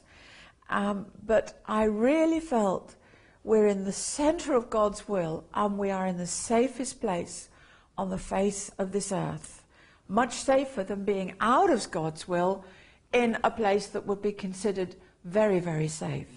Um, 0.72 1.06
but 1.24 1.60
I 1.66 1.84
really 1.84 2.40
felt 2.40 2.96
we're 3.44 3.66
in 3.66 3.84
the 3.84 3.92
center 3.92 4.54
of 4.54 4.70
God's 4.70 5.06
will 5.06 5.44
and 5.52 5.78
we 5.78 5.90
are 5.90 6.06
in 6.06 6.16
the 6.16 6.26
safest 6.26 7.00
place 7.00 7.50
on 7.98 8.08
the 8.08 8.18
face 8.18 8.70
of 8.78 8.92
this 8.92 9.12
earth. 9.12 9.64
Much 10.08 10.32
safer 10.32 10.82
than 10.82 11.04
being 11.04 11.34
out 11.40 11.70
of 11.70 11.90
God's 11.90 12.26
will 12.26 12.64
in 13.12 13.36
a 13.44 13.50
place 13.50 13.86
that 13.88 14.06
would 14.06 14.22
be 14.22 14.32
considered 14.32 14.96
very, 15.24 15.60
very 15.60 15.88
safe. 15.88 16.28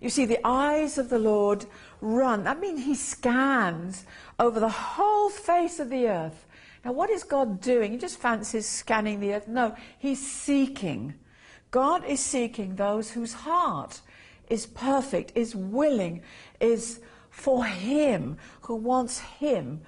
You 0.00 0.10
see, 0.10 0.26
the 0.26 0.46
eyes 0.46 0.98
of 0.98 1.08
the 1.08 1.18
Lord 1.18 1.64
run. 2.02 2.46
I 2.46 2.54
mean, 2.54 2.76
he 2.76 2.94
scans 2.94 4.04
over 4.38 4.60
the 4.60 4.68
whole 4.68 5.30
face 5.30 5.80
of 5.80 5.88
the 5.88 6.06
earth. 6.06 6.46
Now, 6.84 6.92
what 6.92 7.10
is 7.10 7.24
God 7.24 7.60
doing? 7.60 7.92
He 7.92 7.98
just 7.98 8.20
fancies 8.20 8.68
scanning 8.68 9.20
the 9.20 9.34
earth. 9.34 9.48
No, 9.48 9.74
he's 9.98 10.24
seeking. 10.24 11.14
God 11.70 12.04
is 12.04 12.20
seeking 12.20 12.76
those 12.76 13.10
whose 13.10 13.32
heart 13.32 14.00
is 14.48 14.66
perfect, 14.66 15.32
is 15.34 15.54
willing, 15.54 16.22
is 16.60 17.00
for 17.30 17.64
him, 17.64 18.38
who 18.62 18.74
wants 18.74 19.18
him. 19.18 19.82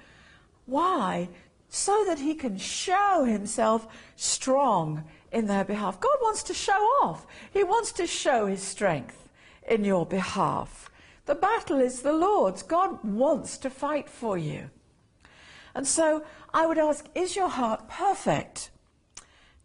Why? 0.65 1.29
So 1.69 2.03
that 2.05 2.19
he 2.19 2.35
can 2.35 2.57
show 2.57 3.25
himself 3.25 3.87
strong 4.15 5.03
in 5.31 5.47
their 5.47 5.63
behalf. 5.63 5.99
God 5.99 6.17
wants 6.21 6.43
to 6.43 6.53
show 6.53 6.73
off. 7.01 7.25
He 7.51 7.63
wants 7.63 7.91
to 7.93 8.05
show 8.05 8.45
his 8.45 8.61
strength 8.61 9.29
in 9.67 9.83
your 9.83 10.05
behalf. 10.05 10.89
The 11.25 11.35
battle 11.35 11.79
is 11.79 12.01
the 12.01 12.13
Lord's. 12.13 12.63
God 12.63 13.03
wants 13.03 13.57
to 13.59 13.69
fight 13.69 14.09
for 14.09 14.37
you. 14.37 14.69
And 15.73 15.87
so 15.87 16.23
I 16.53 16.65
would 16.65 16.77
ask, 16.77 17.05
is 17.15 17.35
your 17.35 17.47
heart 17.47 17.87
perfect? 17.87 18.69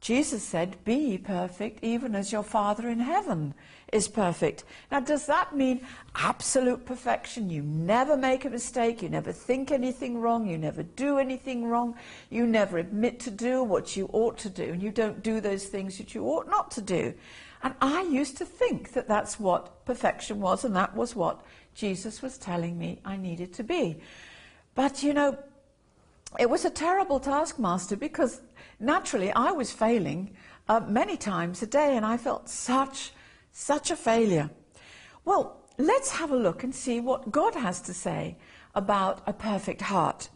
Jesus 0.06 0.44
said, 0.44 0.76
Be 0.84 1.18
perfect, 1.18 1.82
even 1.82 2.14
as 2.14 2.30
your 2.30 2.44
Father 2.44 2.88
in 2.88 3.00
heaven 3.00 3.54
is 3.92 4.06
perfect. 4.06 4.62
Now, 4.88 5.00
does 5.00 5.26
that 5.26 5.56
mean 5.56 5.84
absolute 6.14 6.86
perfection? 6.86 7.50
You 7.50 7.64
never 7.64 8.16
make 8.16 8.44
a 8.44 8.50
mistake, 8.50 9.02
you 9.02 9.08
never 9.08 9.32
think 9.32 9.72
anything 9.72 10.20
wrong, 10.20 10.46
you 10.46 10.58
never 10.58 10.84
do 10.84 11.18
anything 11.18 11.64
wrong, 11.64 11.96
you 12.30 12.46
never 12.46 12.78
admit 12.78 13.18
to 13.18 13.32
do 13.32 13.64
what 13.64 13.96
you 13.96 14.08
ought 14.12 14.38
to 14.38 14.48
do, 14.48 14.62
and 14.62 14.80
you 14.80 14.92
don't 14.92 15.24
do 15.24 15.40
those 15.40 15.64
things 15.64 15.98
that 15.98 16.14
you 16.14 16.24
ought 16.24 16.46
not 16.46 16.70
to 16.70 16.80
do. 16.80 17.12
And 17.64 17.74
I 17.80 18.02
used 18.02 18.36
to 18.36 18.44
think 18.44 18.92
that 18.92 19.08
that's 19.08 19.40
what 19.40 19.84
perfection 19.86 20.38
was, 20.38 20.64
and 20.64 20.76
that 20.76 20.94
was 20.94 21.16
what 21.16 21.44
Jesus 21.74 22.22
was 22.22 22.38
telling 22.38 22.78
me 22.78 23.00
I 23.04 23.16
needed 23.16 23.52
to 23.54 23.64
be. 23.64 23.98
But 24.76 25.02
you 25.02 25.12
know, 25.12 25.36
it 26.38 26.48
was 26.48 26.64
a 26.64 26.70
terrible 26.70 27.18
taskmaster 27.18 27.96
because 27.96 28.40
naturally 28.78 29.32
I 29.32 29.52
was 29.52 29.72
failing 29.72 30.36
uh, 30.68 30.80
many 30.80 31.16
times 31.16 31.62
a 31.62 31.66
day, 31.66 31.96
and 31.96 32.04
I 32.04 32.16
felt 32.16 32.48
such, 32.48 33.12
such 33.52 33.90
a 33.90 33.96
failure. 33.96 34.50
Well, 35.24 35.62
let's 35.78 36.10
have 36.10 36.30
a 36.30 36.36
look 36.36 36.64
and 36.64 36.74
see 36.74 37.00
what 37.00 37.30
God 37.30 37.54
has 37.54 37.80
to 37.82 37.94
say 37.94 38.36
about 38.74 39.22
a 39.26 39.32
perfect 39.32 39.82
heart. 39.82 40.28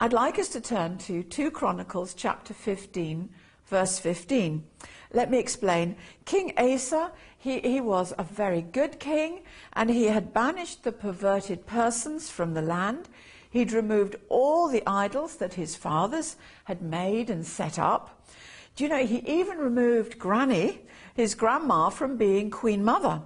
I'd 0.00 0.12
like 0.12 0.38
us 0.38 0.48
to 0.50 0.60
turn 0.60 0.98
to 0.98 1.22
2 1.22 1.50
Chronicles 1.50 2.14
chapter 2.14 2.52
15, 2.52 3.30
verse 3.66 3.98
15. 3.98 4.64
Let 5.12 5.30
me 5.30 5.38
explain. 5.38 5.96
King 6.24 6.52
Asa, 6.56 7.12
he, 7.38 7.60
he 7.60 7.80
was 7.80 8.12
a 8.18 8.24
very 8.24 8.62
good 8.62 8.98
king, 8.98 9.42
and 9.74 9.90
he 9.90 10.06
had 10.06 10.32
banished 10.32 10.82
the 10.82 10.92
perverted 10.92 11.66
persons 11.66 12.30
from 12.30 12.54
the 12.54 12.62
land. 12.62 13.08
He'd 13.52 13.72
removed 13.72 14.16
all 14.30 14.66
the 14.66 14.82
idols 14.86 15.36
that 15.36 15.54
his 15.54 15.76
fathers 15.76 16.36
had 16.64 16.80
made 16.80 17.28
and 17.28 17.46
set 17.46 17.78
up. 17.78 18.26
Do 18.74 18.84
you 18.84 18.88
know, 18.90 19.04
he 19.04 19.18
even 19.18 19.58
removed 19.58 20.18
Granny, 20.18 20.80
his 21.14 21.34
grandma, 21.34 21.90
from 21.90 22.16
being 22.16 22.50
Queen 22.50 22.82
Mother 22.82 23.20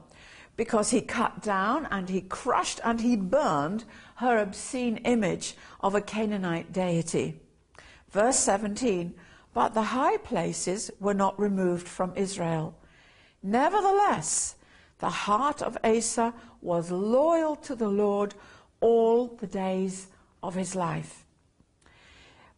because 0.56 0.90
he 0.90 1.00
cut 1.00 1.42
down 1.42 1.86
and 1.92 2.08
he 2.08 2.22
crushed 2.22 2.80
and 2.82 3.00
he 3.00 3.14
burned 3.14 3.84
her 4.16 4.38
obscene 4.38 4.96
image 4.98 5.54
of 5.80 5.94
a 5.94 6.00
Canaanite 6.00 6.72
deity. 6.72 7.40
Verse 8.10 8.38
17 8.38 9.14
But 9.54 9.74
the 9.74 9.82
high 9.82 10.16
places 10.16 10.90
were 10.98 11.14
not 11.14 11.38
removed 11.38 11.86
from 11.86 12.12
Israel. 12.16 12.76
Nevertheless, 13.44 14.56
the 14.98 15.10
heart 15.10 15.62
of 15.62 15.78
Asa 15.84 16.34
was 16.60 16.90
loyal 16.90 17.54
to 17.56 17.76
the 17.76 17.88
Lord 17.88 18.34
all 18.80 19.28
the 19.28 19.46
days 19.46 20.08
of 20.42 20.54
his 20.54 20.74
life. 20.74 21.24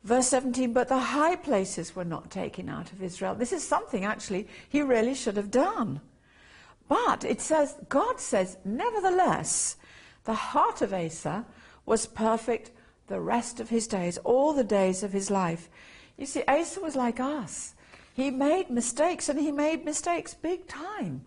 Verse 0.05 0.29
17, 0.29 0.73
but 0.73 0.89
the 0.89 0.99
high 0.99 1.37
places 1.37 1.97
were 1.97 2.05
not 2.05 2.31
taken 2.31 2.69
out 2.69 2.93
of 2.93 3.03
Israel. 3.03 3.35
This 3.35 3.53
is 3.53 3.67
something 3.67 4.05
actually 4.05 4.49
he 4.69 4.81
really 4.81 5.15
should 5.15 5.37
have 5.37 5.51
done. 5.51 6.01
But 6.89 7.25
it 7.25 7.41
says, 7.41 7.77
God 7.89 8.21
says, 8.21 8.57
nevertheless, 8.65 9.77
the 10.25 10.35
heart 10.35 10.83
of 10.83 10.95
Asa 10.95 11.45
was 11.85 12.07
perfect 12.07 12.71
the 13.09 13.21
rest 13.21 13.61
of 13.61 13.69
his 13.69 13.87
days, 13.87 14.19
all 14.19 14.53
the 14.53 14.65
days 14.65 15.03
of 15.03 15.13
his 15.13 15.31
life. 15.31 15.69
You 16.17 16.27
see, 16.27 16.43
Asa 16.47 16.81
was 16.81 16.97
like 16.97 17.21
us. 17.21 17.75
He 18.15 18.31
made 18.31 18.71
mistakes, 18.71 19.29
and 19.29 19.39
he 19.39 19.53
made 19.53 19.85
mistakes 19.85 20.35
big 20.35 20.67
time. 20.67 21.25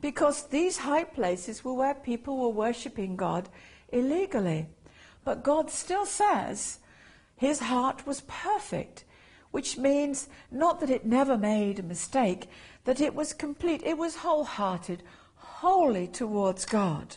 Because 0.00 0.46
these 0.48 0.78
high 0.78 1.04
places 1.04 1.64
were 1.64 1.74
where 1.74 1.94
people 1.94 2.36
were 2.36 2.48
worshipping 2.48 3.16
God 3.16 3.48
illegally. 3.90 4.68
But 5.28 5.42
God 5.42 5.70
still 5.70 6.06
says 6.06 6.78
his 7.36 7.60
heart 7.60 8.06
was 8.06 8.22
perfect, 8.22 9.04
which 9.50 9.76
means 9.76 10.30
not 10.50 10.80
that 10.80 10.88
it 10.88 11.04
never 11.04 11.36
made 11.36 11.78
a 11.78 11.82
mistake, 11.82 12.48
that 12.86 12.98
it 12.98 13.14
was 13.14 13.34
complete, 13.34 13.82
it 13.84 13.98
was 13.98 14.16
wholehearted, 14.16 15.02
wholly 15.36 16.06
towards 16.06 16.64
God. 16.64 17.16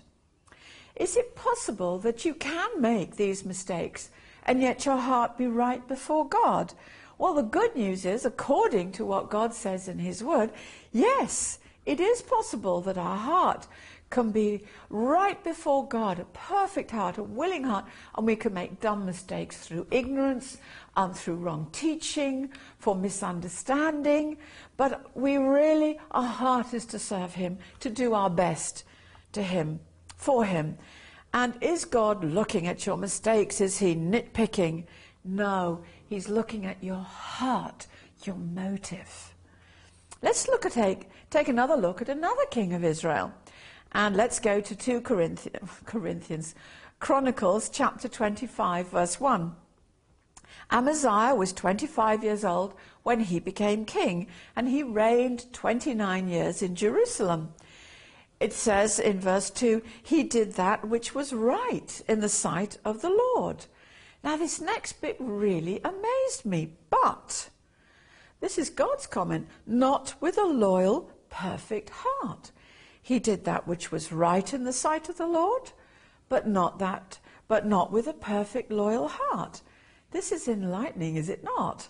Is 0.93 1.15
it 1.15 1.37
possible 1.37 1.99
that 1.99 2.25
you 2.25 2.33
can 2.33 2.81
make 2.81 3.15
these 3.15 3.45
mistakes 3.45 4.09
and 4.45 4.61
yet 4.61 4.85
your 4.85 4.97
heart 4.97 5.37
be 5.37 5.47
right 5.47 5.87
before 5.87 6.27
God? 6.27 6.73
Well, 7.17 7.33
the 7.33 7.43
good 7.43 7.77
news 7.77 8.03
is, 8.03 8.25
according 8.25 8.91
to 8.91 9.05
what 9.05 9.29
God 9.29 9.53
says 9.53 9.87
in 9.87 9.99
His 9.99 10.21
Word, 10.21 10.51
yes, 10.91 11.59
it 11.85 12.01
is 12.01 12.21
possible 12.21 12.81
that 12.81 12.97
our 12.97 13.15
heart 13.15 13.67
can 14.11 14.31
be 14.31 14.63
right 14.89 15.43
before 15.43 15.87
God, 15.87 16.19
a 16.19 16.25
perfect 16.25 16.91
heart, 16.91 17.17
a 17.17 17.23
willing 17.23 17.63
heart, 17.63 17.85
and 18.15 18.27
we 18.27 18.35
can 18.35 18.53
make 18.53 18.79
dumb 18.79 19.05
mistakes 19.05 19.57
through 19.57 19.87
ignorance, 19.89 20.57
um, 20.95 21.13
through 21.13 21.37
wrong 21.37 21.67
teaching, 21.71 22.51
for 22.77 22.93
misunderstanding. 22.93 24.37
But 24.77 25.15
we 25.15 25.37
really, 25.37 25.97
our 26.11 26.27
heart 26.27 26.73
is 26.73 26.85
to 26.87 26.99
serve 26.99 27.33
Him, 27.33 27.57
to 27.79 27.89
do 27.89 28.13
our 28.13 28.29
best 28.29 28.83
to 29.31 29.41
Him, 29.41 29.79
for 30.15 30.45
Him. 30.45 30.77
And 31.33 31.55
is 31.61 31.85
God 31.85 32.23
looking 32.23 32.67
at 32.67 32.85
your 32.85 32.97
mistakes? 32.97 33.61
Is 33.61 33.79
He 33.79 33.95
nitpicking? 33.95 34.83
No, 35.23 35.83
He's 36.07 36.27
looking 36.29 36.65
at 36.65 36.83
your 36.83 37.01
heart, 37.01 37.87
your 38.25 38.35
motive. 38.35 39.33
Let's 40.21 40.47
look 40.47 40.65
at 40.65 40.73
take, 40.73 41.09
take 41.29 41.47
another 41.47 41.75
look 41.75 42.01
at 42.01 42.09
another 42.09 42.45
king 42.51 42.73
of 42.73 42.83
Israel. 42.83 43.33
And 43.91 44.15
let's 44.15 44.39
go 44.39 44.61
to 44.61 44.75
2 44.75 45.01
Corinthians, 45.01 45.69
Corinthians, 45.85 46.55
Chronicles 46.99 47.69
chapter 47.69 48.07
25, 48.07 48.87
verse 48.87 49.19
1. 49.19 49.55
Amaziah 50.69 51.35
was 51.35 51.51
25 51.51 52.23
years 52.23 52.45
old 52.45 52.73
when 53.03 53.19
he 53.19 53.39
became 53.39 53.83
king, 53.83 54.27
and 54.55 54.69
he 54.69 54.83
reigned 54.83 55.51
29 55.51 56.29
years 56.29 56.61
in 56.61 56.75
Jerusalem. 56.75 57.53
It 58.39 58.53
says 58.53 58.97
in 58.97 59.19
verse 59.19 59.49
2 59.49 59.81
he 60.01 60.23
did 60.23 60.53
that 60.53 60.87
which 60.87 61.13
was 61.13 61.33
right 61.33 62.01
in 62.07 62.21
the 62.21 62.29
sight 62.29 62.77
of 62.85 63.01
the 63.01 63.09
Lord. 63.35 63.65
Now, 64.23 64.37
this 64.37 64.61
next 64.61 65.01
bit 65.01 65.17
really 65.19 65.81
amazed 65.83 66.45
me, 66.45 66.73
but 66.89 67.49
this 68.39 68.57
is 68.57 68.69
God's 68.69 69.07
comment 69.07 69.47
not 69.65 70.13
with 70.21 70.37
a 70.37 70.45
loyal, 70.45 71.11
perfect 71.29 71.91
heart. 71.93 72.51
He 73.01 73.19
did 73.19 73.45
that 73.45 73.67
which 73.67 73.91
was 73.91 74.11
right 74.11 74.53
in 74.53 74.63
the 74.63 74.73
sight 74.73 75.09
of 75.09 75.17
the 75.17 75.27
Lord, 75.27 75.71
but 76.29 76.47
not 76.47 76.79
that, 76.79 77.19
but 77.47 77.65
not 77.65 77.91
with 77.91 78.07
a 78.07 78.13
perfect 78.13 78.71
loyal 78.71 79.07
heart. 79.07 79.61
This 80.11 80.31
is 80.31 80.47
enlightening, 80.47 81.15
is 81.15 81.29
it 81.29 81.43
not? 81.43 81.87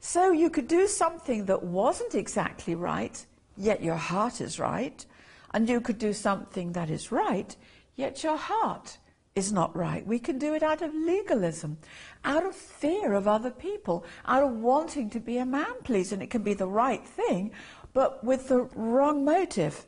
So 0.00 0.32
you 0.32 0.48
could 0.48 0.68
do 0.68 0.86
something 0.86 1.46
that 1.46 1.62
wasn't 1.62 2.14
exactly 2.14 2.74
right, 2.74 3.24
yet 3.56 3.82
your 3.82 3.96
heart 3.96 4.40
is 4.40 4.58
right. 4.58 5.04
and 5.52 5.68
you 5.68 5.80
could 5.80 5.98
do 5.98 6.12
something 6.12 6.72
that 6.72 6.90
is 6.90 7.10
right, 7.12 7.56
yet 7.96 8.22
your 8.22 8.36
heart 8.36 8.98
is 9.34 9.52
not 9.52 9.74
right. 9.76 10.06
We 10.06 10.18
can 10.18 10.38
do 10.38 10.54
it 10.54 10.62
out 10.62 10.82
of 10.82 10.94
legalism, 10.94 11.78
out 12.24 12.44
of 12.44 12.54
fear 12.54 13.14
of 13.14 13.28
other 13.28 13.50
people, 13.50 14.04
out 14.26 14.42
of 14.42 14.52
wanting 14.52 15.10
to 15.10 15.20
be 15.20 15.38
a 15.38 15.46
man 15.46 15.74
pleaser. 15.84 16.14
And 16.14 16.22
it 16.22 16.30
can 16.30 16.42
be 16.42 16.54
the 16.54 16.66
right 16.66 17.04
thing, 17.06 17.52
but 17.94 18.22
with 18.24 18.48
the 18.48 18.62
wrong 18.74 19.24
motive. 19.24 19.86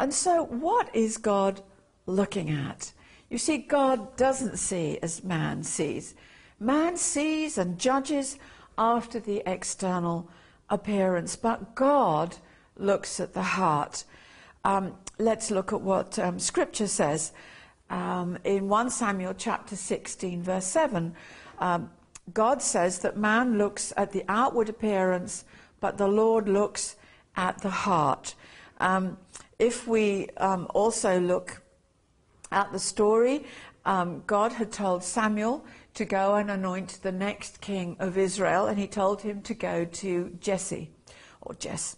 And 0.00 0.14
so, 0.14 0.44
what 0.46 0.88
is 0.94 1.18
God 1.18 1.60
looking 2.06 2.48
at? 2.48 2.90
You 3.28 3.36
see, 3.36 3.58
God 3.58 4.16
doesn't 4.16 4.56
see 4.56 4.98
as 5.02 5.22
man 5.22 5.62
sees. 5.62 6.14
Man 6.58 6.96
sees 6.96 7.58
and 7.58 7.78
judges 7.78 8.38
after 8.78 9.20
the 9.20 9.42
external 9.44 10.26
appearance, 10.70 11.36
but 11.36 11.74
God 11.74 12.38
looks 12.78 13.20
at 13.20 13.34
the 13.34 13.42
heart. 13.42 14.04
Um, 14.64 14.94
let's 15.18 15.50
look 15.50 15.70
at 15.70 15.82
what 15.82 16.18
um, 16.18 16.38
Scripture 16.38 16.86
says 16.86 17.32
um, 17.90 18.38
in 18.42 18.70
1 18.70 18.88
Samuel 18.88 19.34
chapter 19.34 19.76
16, 19.76 20.42
verse 20.42 20.64
7. 20.64 21.14
Um, 21.58 21.90
God 22.32 22.62
says 22.62 23.00
that 23.00 23.18
man 23.18 23.58
looks 23.58 23.92
at 23.98 24.12
the 24.12 24.24
outward 24.30 24.70
appearance, 24.70 25.44
but 25.78 25.98
the 25.98 26.08
Lord 26.08 26.48
looks 26.48 26.96
at 27.36 27.60
the 27.60 27.68
heart. 27.68 28.34
Um, 29.60 29.66
if 29.66 29.86
we 29.86 30.28
um, 30.36 30.66
also 30.74 31.20
look 31.20 31.62
at 32.50 32.72
the 32.72 32.78
story, 32.78 33.44
God 33.84 34.52
had 34.52 34.72
told 34.72 35.04
Samuel 35.04 35.64
to 35.94 36.04
go 36.04 36.34
and 36.36 36.50
anoint 36.50 37.00
the 37.02 37.12
next 37.12 37.60
king 37.60 37.96
of 37.98 38.16
Israel, 38.16 38.66
and 38.66 38.78
he 38.78 38.86
told 38.86 39.22
him 39.22 39.42
to 39.42 39.54
go 39.54 39.84
to 39.84 40.36
Jesse, 40.40 40.90
or 41.40 41.54
Jess. 41.54 41.96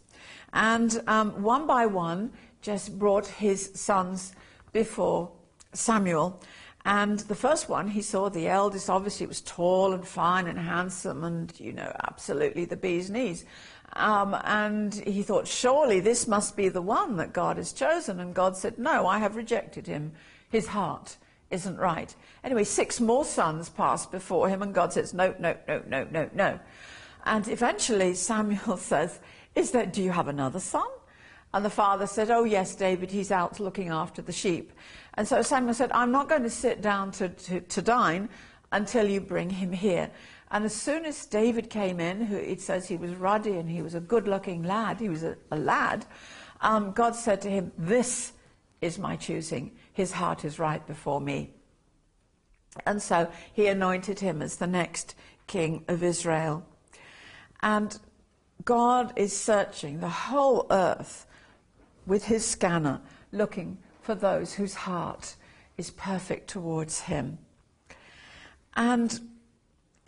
And 0.53 1.03
um, 1.07 1.43
one 1.43 1.67
by 1.67 1.87
one, 1.87 2.33
Jess 2.61 2.89
brought 2.89 3.27
his 3.27 3.71
sons 3.75 4.35
before 4.73 5.31
Samuel. 5.73 6.41
And 6.85 7.21
the 7.21 7.35
first 7.35 7.69
one, 7.69 7.89
he 7.89 8.03
saw 8.03 8.29
the 8.29 8.49
eldest, 8.49 8.91
obviously 8.91 9.27
was 9.27 9.41
tall 9.41 9.93
and 9.93 10.07
fine 10.07 10.49
and 10.49 10.59
handsome 10.59 11.25
and, 11.25 11.53
you 11.59 11.73
know, 11.73 11.95
absolutely 12.09 12.65
the 12.65 12.77
bee's 12.77 13.09
knees. 13.09 13.45
Um, 13.95 14.37
and 14.45 14.95
he 14.95 15.23
thought, 15.23 15.47
surely 15.47 16.01
this 16.01 16.27
must 16.27 16.57
be 16.57 16.69
the 16.69 16.83
one 16.83 17.17
that 17.17 17.33
God 17.33 17.57
has 17.59 17.73
chosen. 17.73 18.21
And 18.21 18.35
God 18.35 18.57
said, 18.57 18.79
no, 18.79 19.07
I 19.07 19.19
have 19.19 19.37
rejected 19.37 19.87
him. 19.87 20.13
His 20.51 20.69
heart 20.69 21.17
isn't 21.51 21.77
right. 21.77 22.15
Anyway, 22.43 22.65
six 22.65 23.01
more 23.01 23.25
sons 23.25 23.69
passed 23.69 24.11
before 24.11 24.49
him, 24.49 24.63
and 24.63 24.75
God 24.75 24.93
says, 24.93 25.13
no, 25.13 25.35
no, 25.39 25.55
no, 25.69 25.83
no, 25.87 26.05
no, 26.11 26.31
no. 26.35 26.61
And 27.25 27.47
eventually 27.49 28.15
Samuel 28.15 28.77
says, 28.79 29.21
is 29.55 29.71
that, 29.73 29.93
do 29.93 30.03
you 30.03 30.11
have 30.11 30.29
another 30.29 30.61
son? 30.61 30.87
And 31.55 31.65
the 31.65 31.71
father 31.71 32.07
said, 32.07 32.31
oh 32.31 32.45
yes, 32.45 32.75
David, 32.75 33.11
he's 33.11 33.31
out 33.31 33.61
looking 33.61 33.91
after 33.91 34.23
the 34.23 34.33
sheep. 34.33 34.73
And 35.15 35.29
so 35.29 35.43
Samuel 35.43 35.75
said, 35.75 35.93
I'm 35.93 36.11
not 36.11 36.29
going 36.29 36.43
to 36.45 36.51
sit 36.51 36.81
down 36.81 37.11
to, 37.13 37.29
to, 37.29 37.61
to 37.61 37.83
dine 37.83 38.31
until 38.73 39.07
you 39.07 39.21
bring 39.21 39.51
him 39.51 39.71
here. 39.71 40.11
And 40.53 40.67
as 40.67 40.75
soon 40.75 41.07
as 41.07 41.25
David 41.25 41.71
came 41.71 41.99
in, 41.99 42.27
who 42.27 42.37
it 42.37 42.61
says 42.61 42.87
he 42.87 42.99
was 42.99 43.15
ruddy 43.15 43.57
and 43.57 43.71
he 43.71 43.81
was 43.81 43.95
a 43.95 44.01
good 44.01 44.29
looking 44.29 44.63
lad, 44.63 45.01
he 45.01 45.09
was 45.09 45.23
a, 45.23 45.37
a 45.51 45.57
lad, 45.57 46.05
um, 46.61 46.93
God 46.93 47.17
said 47.17 47.41
to 47.41 47.51
him, 47.51 47.73
This 47.79 48.35
is 48.83 48.99
my 48.99 49.17
choosing. 49.17 49.73
His 49.95 50.13
heart 50.13 50.45
is 50.45 50.59
right 50.59 50.87
before 50.87 51.23
me. 51.23 51.55
And 52.85 53.01
so 53.01 53.31
he 53.53 53.67
anointed 53.67 54.21
him 54.21 54.43
as 54.43 54.57
the 54.57 54.67
next 54.67 55.15
king 55.47 55.85
of 55.89 56.03
Israel. 56.03 56.65
And 57.63 57.99
God 58.65 59.15
is 59.17 59.35
searching 59.35 60.01
the 60.01 60.09
whole 60.09 60.67
earth 60.71 61.27
with 62.07 62.25
his 62.25 62.45
scanner, 62.45 63.01
looking 63.33 63.79
for 64.03 64.15
those 64.15 64.53
whose 64.55 64.75
heart 64.75 65.35
is 65.79 65.91
perfect 65.91 66.49
towards 66.49 67.01
him. 67.01 67.39
And 68.75 69.19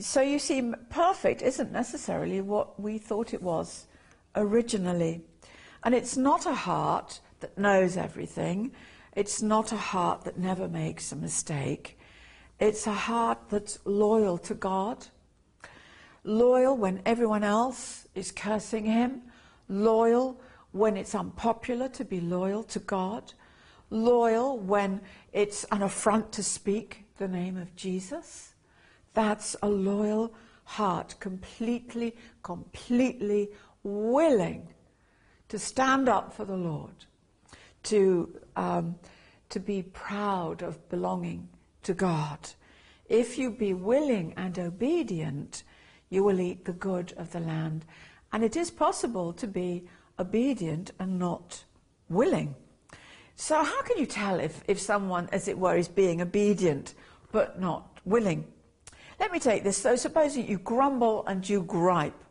so 0.00 0.20
you 0.20 0.38
see, 0.38 0.72
perfect 0.90 1.42
isn't 1.42 1.70
necessarily 1.70 2.40
what 2.40 2.80
we 2.80 2.98
thought 2.98 3.32
it 3.32 3.42
was 3.42 3.86
originally. 4.34 5.22
And 5.84 5.94
it's 5.94 6.16
not 6.16 6.46
a 6.46 6.54
heart 6.54 7.20
that 7.40 7.56
knows 7.56 7.96
everything. 7.96 8.72
It's 9.14 9.40
not 9.42 9.70
a 9.70 9.76
heart 9.76 10.24
that 10.24 10.38
never 10.38 10.66
makes 10.66 11.12
a 11.12 11.16
mistake. 11.16 11.98
It's 12.58 12.86
a 12.86 12.92
heart 12.92 13.38
that's 13.50 13.78
loyal 13.84 14.38
to 14.38 14.54
God, 14.54 15.06
loyal 16.24 16.76
when 16.76 17.02
everyone 17.04 17.44
else 17.44 18.08
is 18.14 18.32
cursing 18.32 18.86
him, 18.86 19.22
loyal 19.68 20.40
when 20.72 20.96
it's 20.96 21.14
unpopular 21.14 21.88
to 21.90 22.04
be 22.04 22.20
loyal 22.20 22.64
to 22.64 22.78
God, 22.80 23.32
loyal 23.90 24.58
when 24.58 25.00
it's 25.32 25.64
an 25.70 25.82
affront 25.82 26.32
to 26.32 26.42
speak 26.42 27.04
the 27.18 27.28
name 27.28 27.56
of 27.56 27.76
Jesus. 27.76 28.53
That's 29.14 29.56
a 29.62 29.68
loyal 29.68 30.34
heart, 30.64 31.14
completely, 31.20 32.16
completely 32.42 33.50
willing 33.82 34.68
to 35.48 35.58
stand 35.58 36.08
up 36.08 36.32
for 36.32 36.44
the 36.44 36.56
Lord, 36.56 37.06
to, 37.84 38.40
um, 38.56 38.96
to 39.50 39.60
be 39.60 39.82
proud 39.82 40.62
of 40.62 40.88
belonging 40.88 41.48
to 41.84 41.94
God. 41.94 42.38
If 43.08 43.38
you 43.38 43.50
be 43.50 43.74
willing 43.74 44.34
and 44.36 44.58
obedient, 44.58 45.62
you 46.08 46.24
will 46.24 46.40
eat 46.40 46.64
the 46.64 46.72
good 46.72 47.12
of 47.16 47.32
the 47.32 47.40
land. 47.40 47.84
And 48.32 48.42
it 48.42 48.56
is 48.56 48.70
possible 48.70 49.32
to 49.34 49.46
be 49.46 49.84
obedient 50.18 50.92
and 50.98 51.18
not 51.18 51.64
willing. 52.08 52.54
So, 53.36 53.62
how 53.62 53.82
can 53.82 53.98
you 53.98 54.06
tell 54.06 54.40
if, 54.40 54.62
if 54.68 54.80
someone, 54.80 55.28
as 55.32 55.48
it 55.48 55.58
were, 55.58 55.76
is 55.76 55.88
being 55.88 56.22
obedient 56.22 56.94
but 57.32 57.60
not 57.60 58.00
willing? 58.04 58.46
Let 59.24 59.32
me 59.32 59.38
take 59.38 59.64
this. 59.64 59.78
So, 59.78 59.96
Suppose 59.96 60.36
you 60.36 60.58
grumble 60.58 61.24
and 61.26 61.48
you 61.48 61.62
gripe, 61.62 62.22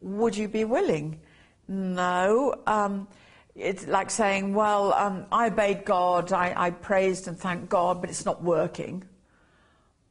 would 0.00 0.34
you 0.34 0.48
be 0.48 0.64
willing? 0.64 1.20
No. 1.68 2.62
Um, 2.66 3.06
it's 3.54 3.86
like 3.86 4.10
saying, 4.10 4.54
well, 4.54 4.94
um, 4.94 5.26
I 5.30 5.48
obeyed 5.48 5.84
God, 5.84 6.32
I, 6.32 6.54
I 6.56 6.70
praised 6.70 7.28
and 7.28 7.38
thanked 7.38 7.68
God, 7.68 8.00
but 8.00 8.08
it's 8.08 8.24
not 8.24 8.42
working. 8.42 9.04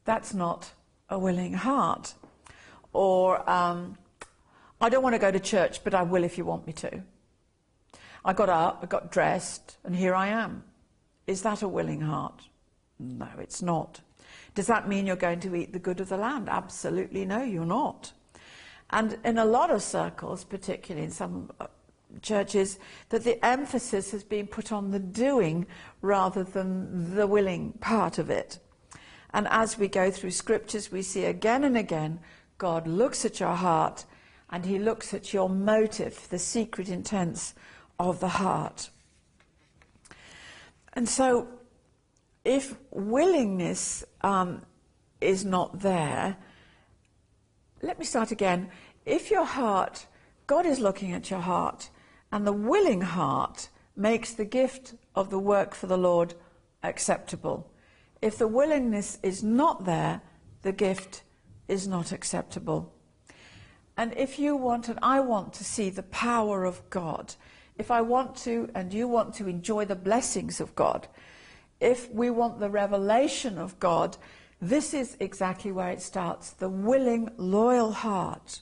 That's 0.05 0.35
not 0.35 0.71
a 1.09 1.17
willing 1.17 1.53
heart. 1.53 2.13
Or, 2.93 3.49
um, 3.49 3.97
I 4.79 4.89
don't 4.89 5.01
want 5.01 5.15
to 5.15 5.19
go 5.19 5.31
to 5.31 5.39
church, 5.39 5.83
but 5.83 5.95
I 5.95 6.03
will 6.03 6.23
if 6.23 6.37
you 6.37 6.45
want 6.45 6.67
me 6.67 6.73
to. 6.73 7.01
I 8.23 8.33
got 8.33 8.49
up, 8.49 8.81
I 8.83 8.85
got 8.85 9.11
dressed, 9.11 9.77
and 9.83 9.95
here 9.95 10.13
I 10.13 10.27
am. 10.27 10.65
Is 11.25 11.41
that 11.41 11.63
a 11.63 11.67
willing 11.67 12.01
heart? 12.01 12.43
No, 12.99 13.27
it's 13.39 13.63
not. 13.63 14.01
Does 14.57 14.65
that 14.65 14.89
mean 14.89 15.05
you're 15.05 15.15
going 15.15 15.39
to 15.41 15.55
eat 15.55 15.71
the 15.71 15.77
good 15.77 15.99
of 16.01 16.09
the 16.09 16.17
land? 16.17 16.49
Absolutely 16.49 17.25
no, 17.25 17.43
you're 17.43 17.63
not. 17.63 18.11
And 18.89 19.19
in 19.23 19.37
a 19.37 19.45
lot 19.45 19.69
of 19.69 19.83
circles, 19.83 20.43
particularly 20.43 21.05
in 21.05 21.11
some 21.11 21.51
uh, 21.59 21.67
churches, 22.23 22.79
that 23.09 23.23
the 23.23 23.45
emphasis 23.45 24.09
has 24.09 24.23
been 24.23 24.47
put 24.47 24.71
on 24.71 24.89
the 24.89 24.97
doing 24.97 25.67
rather 26.01 26.43
than 26.43 27.13
the 27.13 27.27
willing 27.27 27.73
part 27.73 28.17
of 28.17 28.31
it. 28.31 28.57
And 29.31 29.47
as 29.51 29.77
we 29.77 29.87
go 29.87 30.09
through 30.09 30.31
scriptures, 30.31 30.91
we 30.91 31.03
see 31.03 31.25
again 31.25 31.63
and 31.63 31.77
again 31.77 32.19
God 32.57 32.87
looks 32.87 33.25
at 33.25 33.39
your 33.39 33.53
heart 33.53 34.05
and 34.49 34.65
he 34.65 34.79
looks 34.79 35.13
at 35.13 35.35
your 35.35 35.49
motive, 35.49 36.27
the 36.31 36.39
secret 36.39 36.89
intents 36.89 37.53
of 37.99 38.19
the 38.21 38.27
heart. 38.27 38.89
And 40.93 41.07
so, 41.07 41.47
if 42.47 42.77
willingness 42.91 44.05
um, 44.21 44.61
is 45.19 45.43
not 45.43 45.81
there, 45.81 46.37
let 47.81 47.99
me 47.99 48.05
start 48.05 48.31
again. 48.31 48.69
If 49.05 49.29
your 49.29 49.43
heart, 49.43 50.07
God 50.47 50.65
is 50.65 50.79
looking 50.79 51.11
at 51.11 51.29
your 51.29 51.41
heart, 51.41 51.89
and 52.31 52.47
the 52.47 52.53
willing 52.53 53.01
heart 53.01 53.67
makes 53.97 54.31
the 54.31 54.45
gift 54.45 54.95
of 55.13 55.29
the 55.29 55.37
work 55.37 55.75
for 55.75 55.87
the 55.87 55.97
Lord 55.97 56.35
acceptable. 56.83 57.69
If 58.21 58.37
the 58.37 58.47
willingness 58.47 59.19
is 59.21 59.43
not 59.43 59.83
there, 59.83 60.21
the 60.61 60.71
gift 60.71 61.23
is 61.67 61.85
not 61.85 62.13
acceptable. 62.13 62.93
And 63.97 64.13
if 64.15 64.39
you 64.39 64.55
want, 64.55 64.87
and 64.87 64.99
I 65.01 65.19
want 65.19 65.51
to 65.53 65.65
see 65.65 65.89
the 65.89 66.03
power 66.03 66.63
of 66.63 66.89
God, 66.89 67.35
if 67.77 67.91
I 67.91 67.99
want 67.99 68.37
to 68.37 68.69
and 68.73 68.93
you 68.93 69.09
want 69.09 69.33
to 69.35 69.49
enjoy 69.49 69.83
the 69.83 69.95
blessings 69.95 70.61
of 70.61 70.75
God, 70.75 71.09
if 71.79 72.11
we 72.11 72.29
want 72.29 72.59
the 72.59 72.69
revelation 72.69 73.57
of 73.57 73.79
God, 73.79 74.17
this 74.61 74.93
is 74.93 75.15
exactly 75.19 75.71
where 75.71 75.89
it 75.89 76.01
starts 76.01 76.51
the 76.51 76.69
willing, 76.69 77.29
loyal 77.37 77.91
heart. 77.91 78.61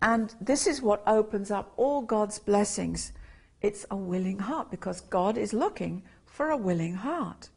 And 0.00 0.34
this 0.40 0.66
is 0.66 0.82
what 0.82 1.02
opens 1.06 1.50
up 1.50 1.72
all 1.76 2.02
God's 2.02 2.38
blessings. 2.38 3.12
It's 3.60 3.86
a 3.90 3.96
willing 3.96 4.38
heart 4.38 4.70
because 4.70 5.00
God 5.00 5.36
is 5.36 5.52
looking 5.52 6.02
for 6.24 6.50
a 6.50 6.56
willing 6.56 6.94
heart. 6.94 7.50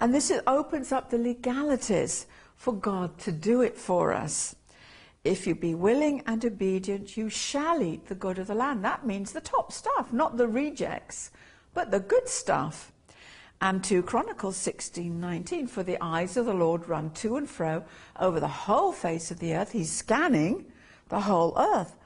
And 0.00 0.14
this 0.14 0.32
opens 0.46 0.92
up 0.92 1.10
the 1.10 1.18
legalities 1.18 2.26
for 2.56 2.72
God 2.72 3.18
to 3.18 3.32
do 3.32 3.62
it 3.62 3.76
for 3.76 4.12
us. 4.12 4.56
If 5.24 5.46
you 5.46 5.54
be 5.54 5.74
willing 5.74 6.22
and 6.26 6.44
obedient, 6.44 7.16
you 7.16 7.28
shall 7.28 7.82
eat 7.82 8.06
the 8.06 8.14
good 8.14 8.38
of 8.38 8.48
the 8.48 8.54
land. 8.54 8.84
That 8.84 9.06
means 9.06 9.32
the 9.32 9.40
top 9.40 9.72
stuff, 9.72 10.12
not 10.12 10.36
the 10.36 10.48
rejects, 10.48 11.30
but 11.74 11.90
the 11.90 12.00
good 12.00 12.28
stuff. 12.28 12.92
And 13.62 13.84
2 13.84 14.02
Chronicles 14.02 14.56
16 14.56 15.20
19, 15.20 15.68
for 15.68 15.84
the 15.84 15.96
eyes 16.00 16.36
of 16.36 16.46
the 16.46 16.52
Lord 16.52 16.88
run 16.88 17.10
to 17.10 17.36
and 17.36 17.48
fro 17.48 17.84
over 18.18 18.40
the 18.40 18.48
whole 18.48 18.90
face 18.90 19.30
of 19.30 19.38
the 19.38 19.54
earth. 19.54 19.70
He's 19.70 19.92
scanning 19.92 20.66
the 21.10 21.20
whole 21.20 21.56
earth. 21.56 21.96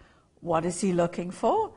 What 0.42 0.66
is 0.66 0.82
he 0.82 0.92
looking 0.92 1.30
for? 1.30 1.72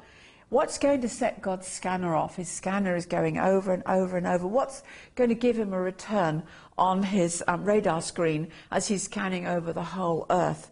What's 0.50 0.78
going 0.78 1.00
to 1.00 1.08
set 1.08 1.42
God's 1.42 1.66
scanner 1.66 2.14
off? 2.14 2.36
His 2.36 2.50
scanner 2.50 2.94
is 2.98 3.06
going 3.06 3.38
over 3.38 3.72
and 3.72 3.82
over 3.86 4.18
and 4.18 4.28
over. 4.28 4.46
What's 4.46 4.84
going 5.16 5.30
to 5.30 5.36
give 5.36 5.58
him 5.58 5.72
a 5.72 5.80
return 5.80 6.44
on 6.78 7.02
his 7.04 7.42
um, 7.48 7.64
radar 7.64 8.02
screen 8.02 8.50
as 8.72 8.90
he's 8.90 9.04
scanning 9.04 9.48
over 9.48 9.72
the 9.72 9.82
whole 9.82 10.26
earth? 10.30 10.72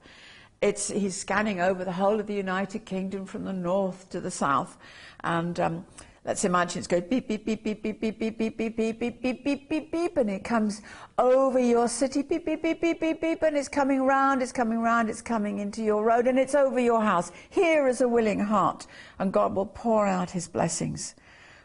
It's, 0.59 0.89
he's 0.89 1.15
scanning 1.15 1.61
over 1.61 1.85
the 1.85 1.93
whole 1.93 2.19
of 2.19 2.27
the 2.27 2.33
United 2.33 2.83
Kingdom 2.83 3.25
from 3.25 3.45
the 3.45 3.53
north 3.53 4.09
to 4.09 4.19
the 4.19 4.31
south. 4.31 4.77
And 5.23 5.57
um, 5.61 5.85
Let's 6.27 6.43
imagine 6.43 6.79
it's 6.79 6.87
going 6.87 7.07
beep, 7.07 7.25
beep, 7.25 7.45
beep, 7.45 7.63
beep, 7.63 7.81
beep, 7.81 8.01
beep, 8.01 8.19
beep, 8.19 8.37
beep, 8.37 8.57
beep, 8.57 8.75
beep, 8.75 8.99
beep, 8.99 9.21
beep, 9.21 9.43
beep, 9.45 9.69
beep, 9.69 9.91
beep, 9.93 10.17
and 10.17 10.29
it 10.29 10.43
comes 10.43 10.81
over 11.17 11.57
your 11.57 11.87
city, 11.87 12.21
beep, 12.21 12.45
beep, 12.45 12.61
beep, 12.61 12.81
beep, 12.81 12.99
beep, 12.99 13.21
beep, 13.21 13.41
and 13.43 13.55
it's 13.55 13.69
coming 13.69 14.01
round, 14.01 14.41
it's 14.41 14.51
coming 14.51 14.79
round, 14.79 15.09
it's 15.09 15.21
coming 15.21 15.59
into 15.59 15.81
your 15.81 16.03
road, 16.03 16.27
and 16.27 16.37
it's 16.37 16.53
over 16.53 16.81
your 16.81 17.01
house. 17.01 17.31
Here 17.49 17.87
is 17.87 18.01
a 18.01 18.09
willing 18.09 18.41
heart, 18.41 18.87
and 19.19 19.31
God 19.31 19.55
will 19.55 19.67
pour 19.67 20.05
out 20.05 20.31
his 20.31 20.49
blessings. 20.49 21.15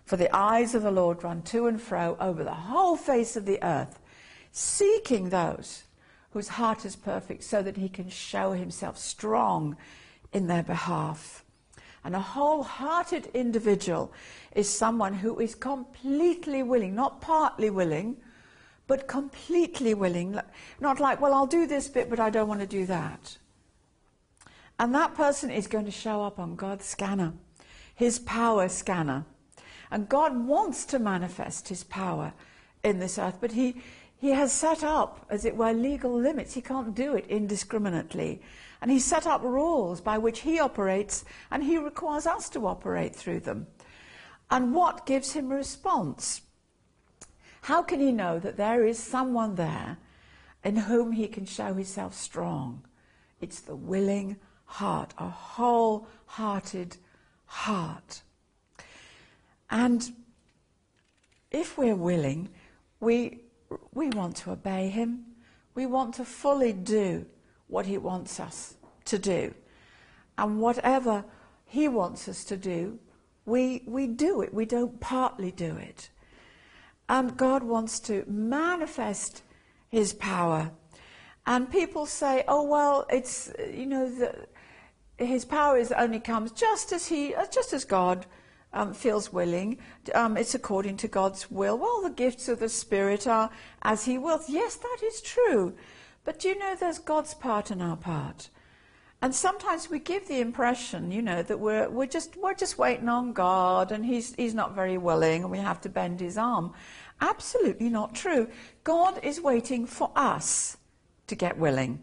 For 0.04 0.16
the 0.16 0.34
eyes 0.34 0.76
of 0.76 0.84
the 0.84 0.92
Lord 0.92 1.24
run 1.24 1.42
to 1.42 1.66
and 1.66 1.82
fro 1.82 2.16
over 2.20 2.44
the 2.44 2.54
whole 2.54 2.96
face 2.96 3.34
of 3.34 3.46
the 3.46 3.60
earth, 3.64 3.98
seeking 4.52 5.30
those 5.30 5.82
whose 6.30 6.46
heart 6.46 6.84
is 6.84 6.94
perfect, 6.94 7.42
so 7.42 7.62
that 7.62 7.78
he 7.78 7.88
can 7.88 8.08
show 8.08 8.52
himself 8.52 8.96
strong 8.96 9.76
in 10.32 10.46
their 10.46 10.62
behalf. 10.62 11.41
And 12.04 12.16
a 12.16 12.20
wholehearted 12.20 13.26
individual 13.32 14.12
is 14.54 14.68
someone 14.68 15.14
who 15.14 15.38
is 15.38 15.54
completely 15.54 16.62
willing, 16.62 16.94
not 16.94 17.20
partly 17.20 17.70
willing, 17.70 18.16
but 18.86 19.06
completely 19.06 19.94
willing. 19.94 20.38
Not 20.80 21.00
like, 21.00 21.20
well, 21.20 21.32
I'll 21.32 21.46
do 21.46 21.66
this 21.66 21.88
bit, 21.88 22.10
but 22.10 22.18
I 22.18 22.30
don't 22.30 22.48
want 22.48 22.60
to 22.60 22.66
do 22.66 22.86
that. 22.86 23.38
And 24.78 24.94
that 24.94 25.14
person 25.14 25.50
is 25.50 25.68
going 25.68 25.84
to 25.84 25.92
show 25.92 26.22
up 26.22 26.40
on 26.40 26.56
God's 26.56 26.84
scanner, 26.84 27.34
his 27.94 28.18
power 28.18 28.68
scanner. 28.68 29.24
And 29.92 30.08
God 30.08 30.36
wants 30.36 30.84
to 30.86 30.98
manifest 30.98 31.68
his 31.68 31.84
power 31.84 32.32
in 32.82 32.98
this 32.98 33.18
earth, 33.18 33.38
but 33.40 33.52
he, 33.52 33.80
he 34.16 34.30
has 34.30 34.52
set 34.52 34.82
up, 34.82 35.24
as 35.30 35.44
it 35.44 35.56
were, 35.56 35.72
legal 35.72 36.12
limits. 36.12 36.54
He 36.54 36.62
can't 36.62 36.94
do 36.94 37.14
it 37.14 37.26
indiscriminately. 37.28 38.42
And 38.82 38.90
he 38.90 38.98
set 38.98 39.28
up 39.28 39.42
rules 39.44 40.00
by 40.00 40.18
which 40.18 40.40
he 40.40 40.58
operates, 40.58 41.24
and 41.52 41.62
he 41.62 41.78
requires 41.78 42.26
us 42.26 42.48
to 42.50 42.66
operate 42.66 43.14
through 43.14 43.40
them. 43.40 43.68
And 44.50 44.74
what 44.74 45.06
gives 45.06 45.32
him 45.32 45.52
a 45.52 45.54
response? 45.54 46.42
How 47.62 47.82
can 47.82 48.00
he 48.00 48.10
know 48.10 48.40
that 48.40 48.56
there 48.56 48.84
is 48.84 48.98
someone 48.98 49.54
there 49.54 49.98
in 50.64 50.74
whom 50.74 51.12
he 51.12 51.28
can 51.28 51.46
show 51.46 51.72
himself 51.72 52.12
strong? 52.12 52.82
It's 53.40 53.60
the 53.60 53.76
willing 53.76 54.36
heart, 54.64 55.14
a 55.16 55.28
whole-hearted 55.28 56.96
heart. 57.46 58.22
And 59.70 60.12
if 61.52 61.78
we're 61.78 61.94
willing, 61.94 62.48
we, 62.98 63.42
we 63.94 64.08
want 64.10 64.36
to 64.38 64.50
obey 64.50 64.88
him. 64.88 65.24
We 65.76 65.86
want 65.86 66.14
to 66.16 66.24
fully 66.24 66.72
do 66.72 67.26
what 67.72 67.86
he 67.86 67.96
wants 67.96 68.38
us 68.38 68.74
to 69.06 69.18
do. 69.18 69.54
And 70.36 70.60
whatever 70.60 71.24
he 71.64 71.88
wants 71.88 72.28
us 72.28 72.44
to 72.44 72.56
do, 72.56 72.98
we, 73.46 73.82
we 73.86 74.06
do 74.06 74.42
it. 74.42 74.52
We 74.52 74.66
don't 74.66 75.00
partly 75.00 75.50
do 75.50 75.76
it. 75.76 76.10
And 77.08 77.36
God 77.36 77.62
wants 77.62 77.98
to 78.00 78.24
manifest 78.28 79.42
his 79.88 80.12
power. 80.12 80.70
And 81.46 81.70
people 81.70 82.06
say, 82.06 82.44
oh, 82.46 82.62
well, 82.62 83.06
it's, 83.10 83.50
you 83.72 83.86
know, 83.86 84.08
the, 84.08 84.46
his 85.24 85.44
power 85.44 85.78
is 85.78 85.92
only 85.92 86.20
comes 86.20 86.52
just 86.52 86.92
as 86.92 87.06
he, 87.06 87.34
just 87.50 87.72
as 87.72 87.84
God 87.84 88.26
um, 88.74 88.92
feels 88.92 89.32
willing. 89.32 89.78
Um, 90.14 90.36
it's 90.36 90.54
according 90.54 90.98
to 90.98 91.08
God's 91.08 91.50
will. 91.50 91.78
Well, 91.78 92.02
the 92.02 92.10
gifts 92.10 92.48
of 92.48 92.60
the 92.60 92.68
Spirit 92.68 93.26
are 93.26 93.50
as 93.82 94.04
he 94.04 94.18
wills. 94.18 94.48
Yes, 94.48 94.76
that 94.76 94.98
is 95.02 95.20
true. 95.22 95.74
But 96.24 96.38
do 96.38 96.48
you 96.48 96.58
know 96.58 96.74
there's 96.74 96.98
God's 96.98 97.34
part 97.34 97.70
and 97.70 97.82
our 97.82 97.96
part? 97.96 98.50
And 99.22 99.32
sometimes 99.32 99.88
we 99.88 100.00
give 100.00 100.26
the 100.26 100.40
impression, 100.40 101.12
you 101.12 101.22
know, 101.22 101.42
that 101.44 101.60
we're, 101.60 101.88
we're, 101.88 102.06
just, 102.06 102.36
we're 102.36 102.54
just 102.54 102.76
waiting 102.76 103.08
on 103.08 103.32
God 103.32 103.92
and 103.92 104.04
he's, 104.04 104.34
he's 104.34 104.54
not 104.54 104.74
very 104.74 104.98
willing 104.98 105.42
and 105.42 105.50
we 105.50 105.58
have 105.58 105.80
to 105.82 105.88
bend 105.88 106.18
his 106.18 106.36
arm. 106.36 106.72
Absolutely 107.20 107.88
not 107.88 108.16
true. 108.16 108.48
God 108.82 109.20
is 109.22 109.40
waiting 109.40 109.86
for 109.86 110.10
us 110.16 110.76
to 111.28 111.36
get 111.36 111.56
willing. 111.56 112.02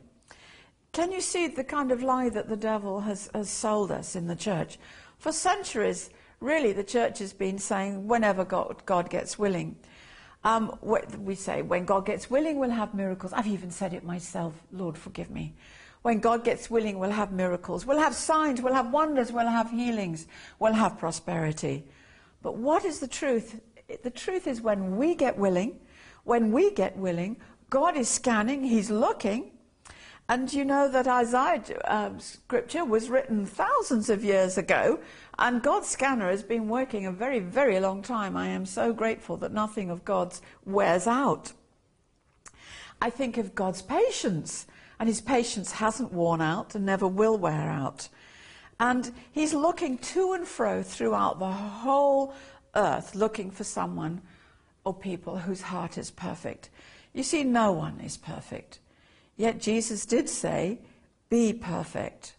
Can 0.93 1.11
you 1.11 1.19
see 1.19 1.47
the 1.47 1.63
kind 1.63 1.91
of 1.91 2.01
lie 2.01 2.29
that 2.29 2.47
the 2.47 2.55
devil 2.55 3.01
has, 3.01 3.29
has 3.33 3.49
sold 3.49 3.91
us 3.91 4.15
in 4.15 4.27
the 4.27 4.35
church? 4.35 4.79
For 5.17 5.33
centuries, 5.33 6.09
really, 6.39 6.71
the 6.71 6.85
church 6.85 7.19
has 7.19 7.33
been 7.33 7.59
saying, 7.59 8.07
whenever 8.07 8.45
God, 8.45 8.81
God 8.85 9.09
gets 9.09 9.37
willing. 9.37 9.75
Um, 10.43 10.77
we 10.81 11.35
say, 11.35 11.61
when 11.61 11.85
God 11.85 12.05
gets 12.05 12.29
willing, 12.29 12.59
we'll 12.59 12.69
have 12.69 12.93
miracles. 12.93 13.33
I've 13.33 13.47
even 13.47 13.71
said 13.71 13.93
it 13.93 14.03
myself, 14.03 14.53
Lord, 14.71 14.97
forgive 14.97 15.29
me. 15.29 15.53
When 16.01 16.19
God 16.19 16.45
gets 16.45 16.69
willing, 16.69 16.97
we'll 16.97 17.09
have 17.09 17.33
miracles. 17.33 17.85
We'll 17.85 17.99
have 17.99 18.15
signs, 18.15 18.61
we'll 18.61 18.73
have 18.73 18.91
wonders, 18.91 19.33
we'll 19.33 19.47
have 19.47 19.69
healings, 19.69 20.27
we'll 20.57 20.73
have 20.73 20.97
prosperity. 20.97 21.83
But 22.41 22.55
what 22.55 22.85
is 22.85 22.99
the 22.99 23.07
truth? 23.07 23.59
The 24.03 24.09
truth 24.09 24.47
is 24.47 24.61
when 24.61 24.95
we 24.95 25.13
get 25.13 25.37
willing, 25.37 25.77
when 26.23 26.53
we 26.53 26.71
get 26.71 26.95
willing, 26.95 27.35
God 27.69 27.97
is 27.97 28.07
scanning, 28.07 28.63
He's 28.63 28.89
looking. 28.89 29.51
And 30.29 30.53
you 30.53 30.63
know 30.63 30.87
that 30.87 31.07
Isaiah 31.07 31.63
uh, 31.85 32.11
scripture 32.19 32.85
was 32.85 33.09
written 33.09 33.47
thousands 33.47 34.11
of 34.11 34.23
years 34.23 34.59
ago, 34.59 34.99
and 35.39 35.63
God's 35.63 35.87
scanner 35.87 36.29
has 36.29 36.43
been 36.43 36.69
working 36.69 37.07
a 37.07 37.11
very, 37.11 37.39
very 37.39 37.79
long 37.79 38.03
time. 38.03 38.37
I 38.37 38.49
am 38.49 38.67
so 38.67 38.93
grateful 38.93 39.37
that 39.37 39.51
nothing 39.51 39.89
of 39.89 40.05
God's 40.05 40.43
wears 40.63 41.07
out. 41.07 41.53
I 43.01 43.09
think 43.09 43.39
of 43.39 43.55
God's 43.55 43.81
patience, 43.81 44.67
and 44.99 45.09
his 45.09 45.19
patience 45.19 45.71
hasn't 45.71 46.13
worn 46.13 46.41
out 46.41 46.75
and 46.75 46.85
never 46.85 47.07
will 47.07 47.37
wear 47.39 47.67
out. 47.67 48.07
And 48.79 49.11
he's 49.31 49.55
looking 49.55 49.97
to 49.97 50.33
and 50.33 50.47
fro 50.47 50.83
throughout 50.83 51.39
the 51.39 51.51
whole 51.51 52.35
earth, 52.75 53.15
looking 53.15 53.49
for 53.49 53.63
someone 53.63 54.21
or 54.83 54.93
people 54.93 55.39
whose 55.39 55.63
heart 55.63 55.97
is 55.97 56.11
perfect. 56.11 56.69
You 57.13 57.23
see, 57.23 57.43
no 57.43 57.71
one 57.71 57.99
is 57.99 58.15
perfect. 58.15 58.77
Yet 59.39 59.61
Jesus 59.61 60.05
did 60.05 60.27
say, 60.27 60.79
Be 61.29 61.53
perfect. 61.53 62.35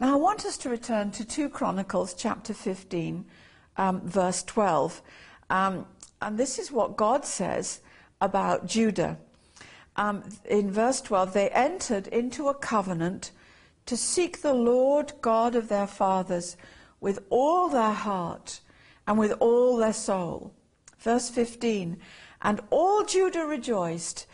Now, 0.00 0.14
I 0.14 0.16
want 0.16 0.44
us 0.44 0.58
to 0.58 0.68
return 0.68 1.12
to 1.12 1.24
2 1.24 1.48
Chronicles 1.48 2.14
chapter 2.14 2.52
15, 2.52 3.24
um, 3.76 4.00
verse 4.00 4.42
12. 4.42 5.02
Um, 5.50 5.86
and 6.20 6.36
this 6.36 6.58
is 6.58 6.72
what 6.72 6.96
God 6.96 7.24
says 7.24 7.78
about 8.20 8.66
Judah. 8.66 9.18
Um, 9.94 10.24
in 10.44 10.72
verse 10.72 11.00
12, 11.00 11.32
they 11.32 11.48
entered 11.50 12.08
into 12.08 12.48
a 12.48 12.54
covenant 12.54 13.30
to 13.86 13.96
seek 13.96 14.42
the 14.42 14.52
Lord 14.52 15.12
God 15.20 15.54
of 15.54 15.68
their 15.68 15.86
fathers 15.86 16.56
with 17.00 17.20
all 17.30 17.68
their 17.68 17.92
heart 17.92 18.58
and 19.06 19.16
with 19.16 19.30
all 19.38 19.76
their 19.76 19.92
soul. 19.92 20.52
Verse 20.98 21.30
15, 21.30 21.98
and 22.42 22.60
all 22.70 23.04
Judah 23.04 23.46
rejoiced 23.46 24.26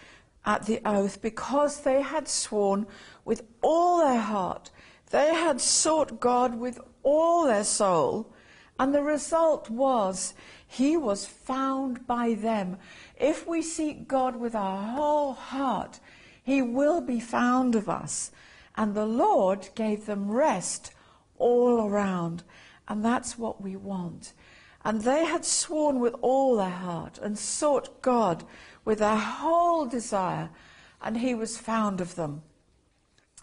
at 0.44 0.66
the 0.66 0.80
oath 0.84 1.22
because 1.22 1.80
they 1.80 2.02
had 2.02 2.28
sworn 2.28 2.86
with 3.24 3.42
all 3.62 3.98
their 3.98 4.20
heart 4.20 4.70
they 5.12 5.34
had 5.34 5.60
sought 5.60 6.20
God 6.20 6.58
with 6.58 6.80
all 7.02 7.44
their 7.44 7.64
soul, 7.64 8.32
and 8.78 8.94
the 8.94 9.02
result 9.02 9.68
was 9.68 10.32
he 10.66 10.96
was 10.96 11.26
found 11.26 12.06
by 12.06 12.32
them. 12.32 12.78
If 13.20 13.46
we 13.46 13.60
seek 13.60 14.08
God 14.08 14.36
with 14.36 14.54
our 14.54 14.82
whole 14.94 15.34
heart, 15.34 16.00
he 16.42 16.62
will 16.62 17.02
be 17.02 17.20
found 17.20 17.74
of 17.74 17.90
us. 17.90 18.32
And 18.74 18.94
the 18.94 19.04
Lord 19.04 19.68
gave 19.74 20.06
them 20.06 20.30
rest 20.30 20.94
all 21.36 21.86
around. 21.86 22.42
And 22.88 23.04
that's 23.04 23.36
what 23.36 23.60
we 23.60 23.76
want. 23.76 24.32
And 24.84 25.02
they 25.02 25.24
had 25.24 25.44
sworn 25.44 26.00
with 26.00 26.14
all 26.20 26.56
their 26.56 26.68
heart 26.68 27.18
and 27.22 27.38
sought 27.38 28.02
God 28.02 28.44
with 28.84 28.98
their 28.98 29.16
whole 29.16 29.86
desire, 29.86 30.50
and 31.00 31.18
he 31.18 31.34
was 31.34 31.56
found 31.56 32.00
of 32.00 32.16
them. 32.16 32.42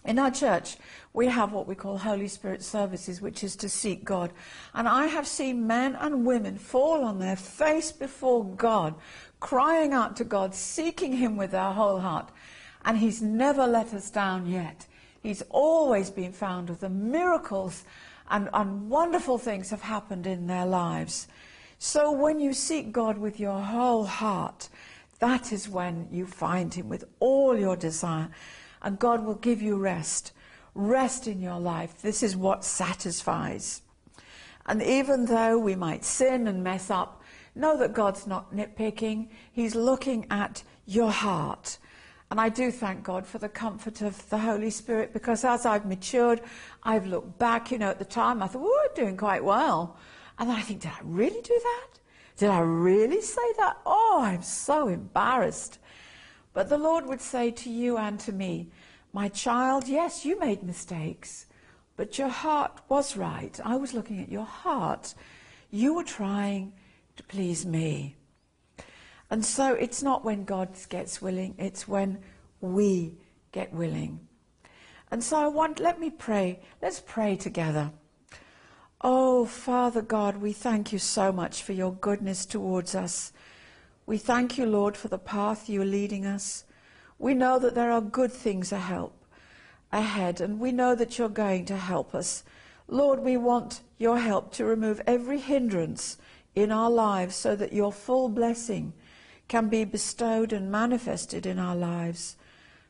In 0.04 0.18
our 0.18 0.30
church, 0.30 0.76
we 1.12 1.26
have 1.26 1.52
what 1.52 1.66
we 1.66 1.74
call 1.74 1.98
Holy 1.98 2.28
Spirit 2.28 2.62
services, 2.62 3.20
which 3.20 3.44
is 3.44 3.54
to 3.56 3.68
seek 3.68 4.04
God. 4.04 4.32
And 4.72 4.88
I 4.88 5.06
have 5.06 5.26
seen 5.26 5.66
men 5.66 5.94
and 5.94 6.24
women 6.24 6.56
fall 6.56 7.04
on 7.04 7.18
their 7.18 7.36
face 7.36 7.92
before 7.92 8.44
God, 8.44 8.94
crying 9.40 9.92
out 9.92 10.16
to 10.16 10.24
God, 10.24 10.54
seeking 10.54 11.16
Him 11.16 11.36
with 11.36 11.50
their 11.50 11.72
whole 11.72 12.00
heart. 12.00 12.30
And 12.84 12.96
He's 12.96 13.20
never 13.20 13.66
let 13.66 13.92
us 13.92 14.10
down 14.10 14.46
yet. 14.46 14.86
He's 15.22 15.42
always 15.50 16.08
been 16.08 16.32
found 16.32 16.70
with 16.70 16.80
them. 16.80 17.10
Miracles 17.10 17.84
and, 18.30 18.48
and 18.52 18.88
wonderful 18.88 19.38
things 19.38 19.70
have 19.70 19.82
happened 19.82 20.26
in 20.26 20.46
their 20.46 20.66
lives. 20.66 21.28
So 21.78 22.12
when 22.12 22.40
you 22.40 22.52
seek 22.52 22.92
God 22.92 23.18
with 23.18 23.40
your 23.40 23.60
whole 23.60 24.04
heart, 24.04 24.68
that 25.18 25.52
is 25.52 25.68
when 25.68 26.08
you 26.10 26.26
find 26.26 26.72
Him 26.72 26.88
with 26.88 27.04
all 27.18 27.58
your 27.58 27.76
desire. 27.76 28.28
And 28.82 28.98
God 28.98 29.24
will 29.24 29.34
give 29.34 29.60
you 29.60 29.76
rest. 29.76 30.32
Rest 30.74 31.26
in 31.26 31.40
your 31.40 31.58
life. 31.58 32.00
This 32.00 32.22
is 32.22 32.36
what 32.36 32.64
satisfies. 32.64 33.82
And 34.66 34.82
even 34.82 35.26
though 35.26 35.58
we 35.58 35.74
might 35.74 36.04
sin 36.04 36.46
and 36.46 36.62
mess 36.62 36.90
up, 36.90 37.22
know 37.54 37.76
that 37.78 37.92
God's 37.92 38.26
not 38.26 38.54
nitpicking. 38.54 39.28
He's 39.52 39.74
looking 39.74 40.26
at 40.30 40.62
your 40.86 41.10
heart. 41.10 41.78
And 42.30 42.40
I 42.40 42.48
do 42.48 42.70
thank 42.70 43.02
God 43.02 43.26
for 43.26 43.38
the 43.38 43.48
comfort 43.48 44.02
of 44.02 44.28
the 44.30 44.38
Holy 44.38 44.70
Spirit 44.70 45.12
because 45.12 45.44
as 45.44 45.66
I've 45.66 45.84
matured, 45.84 46.40
I've 46.84 47.06
looked 47.06 47.38
back, 47.38 47.72
you 47.72 47.78
know, 47.78 47.90
at 47.90 47.98
the 47.98 48.04
time 48.04 48.40
I 48.40 48.46
thought, 48.46 48.62
oh, 48.64 48.88
I'm 48.88 48.94
doing 48.94 49.16
quite 49.16 49.44
well. 49.44 49.96
And 50.38 50.48
then 50.48 50.56
I 50.56 50.62
think, 50.62 50.80
did 50.80 50.92
I 50.92 51.00
really 51.02 51.40
do 51.40 51.60
that? 51.60 51.88
Did 52.36 52.50
I 52.50 52.60
really 52.60 53.20
say 53.20 53.52
that? 53.58 53.78
Oh, 53.84 54.20
I'm 54.22 54.42
so 54.42 54.86
embarrassed. 54.86 55.78
But 56.52 56.68
the 56.68 56.78
Lord 56.78 57.04
would 57.06 57.20
say 57.20 57.50
to 57.50 57.70
you 57.70 57.98
and 57.98 58.18
to 58.20 58.32
me, 58.32 58.68
My 59.12 59.28
child, 59.28 59.88
yes, 59.88 60.24
you 60.24 60.38
made 60.38 60.62
mistakes, 60.62 61.46
but 61.96 62.16
your 62.16 62.28
heart 62.28 62.80
was 62.88 63.16
right. 63.16 63.58
I 63.64 63.76
was 63.76 63.92
looking 63.92 64.22
at 64.22 64.30
your 64.30 64.46
heart. 64.46 65.14
You 65.70 65.94
were 65.94 66.04
trying 66.04 66.72
to 67.16 67.22
please 67.24 67.66
me. 67.66 68.16
And 69.30 69.44
so 69.44 69.74
it's 69.74 70.02
not 70.02 70.24
when 70.24 70.44
God 70.44 70.70
gets 70.88 71.22
willing, 71.22 71.54
it's 71.56 71.86
when 71.86 72.18
we 72.60 73.14
get 73.52 73.72
willing. 73.72 74.20
And 75.10 75.22
so 75.22 75.38
I 75.38 75.46
want, 75.46 75.80
let 75.80 76.00
me 76.00 76.10
pray. 76.10 76.60
Let's 76.82 77.00
pray 77.00 77.36
together. 77.36 77.90
Oh, 79.02 79.44
Father 79.44 80.02
God, 80.02 80.36
we 80.36 80.52
thank 80.52 80.92
you 80.92 80.98
so 80.98 81.32
much 81.32 81.62
for 81.62 81.72
your 81.72 81.92
goodness 81.92 82.44
towards 82.44 82.94
us. 82.94 83.32
We 84.06 84.18
thank 84.18 84.58
you, 84.58 84.66
Lord, 84.66 84.96
for 84.96 85.08
the 85.08 85.18
path 85.18 85.68
you 85.68 85.82
are 85.82 85.86
leading 85.86 86.26
us. 86.26 86.64
We 87.18 87.34
know 87.34 87.58
that 87.58 87.74
there 87.74 87.90
are 87.90 88.00
good 88.00 88.32
things 88.32 88.70
help, 88.70 89.24
ahead, 89.92 90.40
and 90.40 90.58
we 90.58 90.72
know 90.72 90.94
that 90.94 91.18
you're 91.18 91.28
going 91.28 91.64
to 91.66 91.76
help 91.76 92.14
us. 92.14 92.44
Lord, 92.88 93.20
we 93.20 93.36
want 93.36 93.82
your 93.98 94.18
help 94.18 94.52
to 94.54 94.64
remove 94.64 95.00
every 95.06 95.38
hindrance 95.38 96.18
in 96.54 96.72
our 96.72 96.90
lives 96.90 97.36
so 97.36 97.54
that 97.56 97.72
your 97.72 97.92
full 97.92 98.28
blessing 98.28 98.92
can 99.50 99.68
be 99.68 99.82
bestowed 99.82 100.52
and 100.52 100.70
manifested 100.70 101.44
in 101.44 101.58
our 101.58 101.74
lives. 101.74 102.36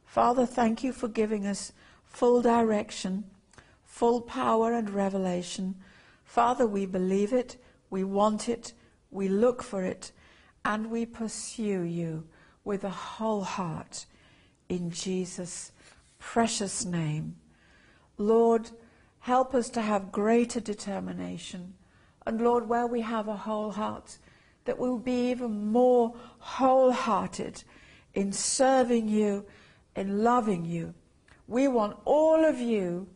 Father, 0.05 0.45
thank 0.45 0.85
you 0.85 0.93
for 0.93 1.09
giving 1.09 1.47
us 1.47 1.73
full 2.05 2.43
direction, 2.43 3.25
full 3.83 4.21
power 4.21 4.75
and 4.75 4.91
revelation. 4.91 5.75
Father, 6.23 6.67
we 6.67 6.85
believe 6.85 7.33
it, 7.33 7.57
we 7.89 8.05
want 8.05 8.47
it, 8.47 8.75
we 9.11 9.27
look 9.27 9.63
for 9.63 9.83
it, 9.83 10.13
and 10.63 10.91
we 10.91 11.07
pursue 11.07 11.81
you 11.81 12.25
with 12.63 12.85
a 12.85 12.91
whole 12.91 13.43
heart 13.43 14.05
in 14.69 14.91
Jesus' 14.91 15.73
precious 16.19 16.85
name. 16.85 17.37
Lord, 18.19 18.71
help 19.21 19.55
us 19.55 19.71
to 19.71 19.81
have 19.81 20.13
greater 20.13 20.61
determination. 20.61 21.73
And 22.27 22.39
Lord, 22.39 22.69
where 22.69 22.87
we 22.87 23.01
have 23.01 23.29
a 23.29 23.37
whole 23.49 23.71
heart, 23.71 24.19
that 24.65 24.79
we 24.79 24.89
will 24.89 24.99
be 24.99 25.31
even 25.31 25.67
more 25.73 26.15
wholehearted 26.39 27.63
in 28.15 28.33
serving 28.33 29.09
you, 29.09 29.45
in 29.97 30.23
loving 30.23 30.65
you. 30.65 30.95
We 31.47 31.69
want 31.69 31.97
all 32.05 32.45
of 32.45 32.59
you 32.59 33.09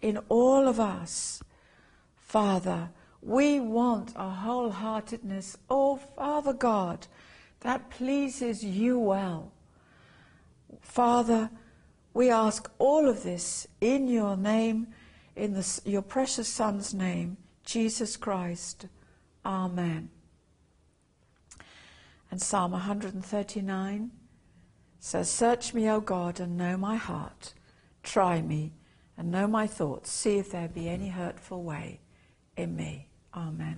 in 0.00 0.18
all 0.28 0.68
of 0.68 0.80
us. 0.80 1.42
Father, 2.16 2.90
we 3.22 3.60
want 3.60 4.10
a 4.16 4.30
wholeheartedness, 4.44 5.56
oh 5.70 5.96
Father 5.96 6.52
God, 6.52 7.06
that 7.60 7.88
pleases 7.90 8.64
you 8.64 8.98
well. 8.98 9.52
Father, 10.80 11.50
we 12.14 12.30
ask 12.30 12.70
all 12.78 13.08
of 13.08 13.22
this 13.22 13.66
in 13.80 14.08
your 14.08 14.36
name, 14.36 14.88
in 15.36 15.54
the, 15.54 15.80
your 15.84 16.02
precious 16.02 16.48
Son's 16.48 16.92
name, 16.92 17.36
Jesus 17.64 18.16
Christ. 18.16 18.86
Amen. 19.46 20.10
And 22.32 22.40
Psalm 22.40 22.72
139 22.72 24.10
says, 24.98 25.30
Search 25.30 25.74
me, 25.74 25.90
O 25.90 26.00
God, 26.00 26.40
and 26.40 26.56
know 26.56 26.78
my 26.78 26.96
heart. 26.96 27.52
Try 28.02 28.40
me 28.40 28.72
and 29.18 29.30
know 29.30 29.46
my 29.46 29.66
thoughts. 29.66 30.10
See 30.10 30.38
if 30.38 30.50
there 30.50 30.66
be 30.66 30.88
any 30.88 31.10
hurtful 31.10 31.62
way 31.62 32.00
in 32.56 32.74
me. 32.74 33.08
Amen. 33.36 33.76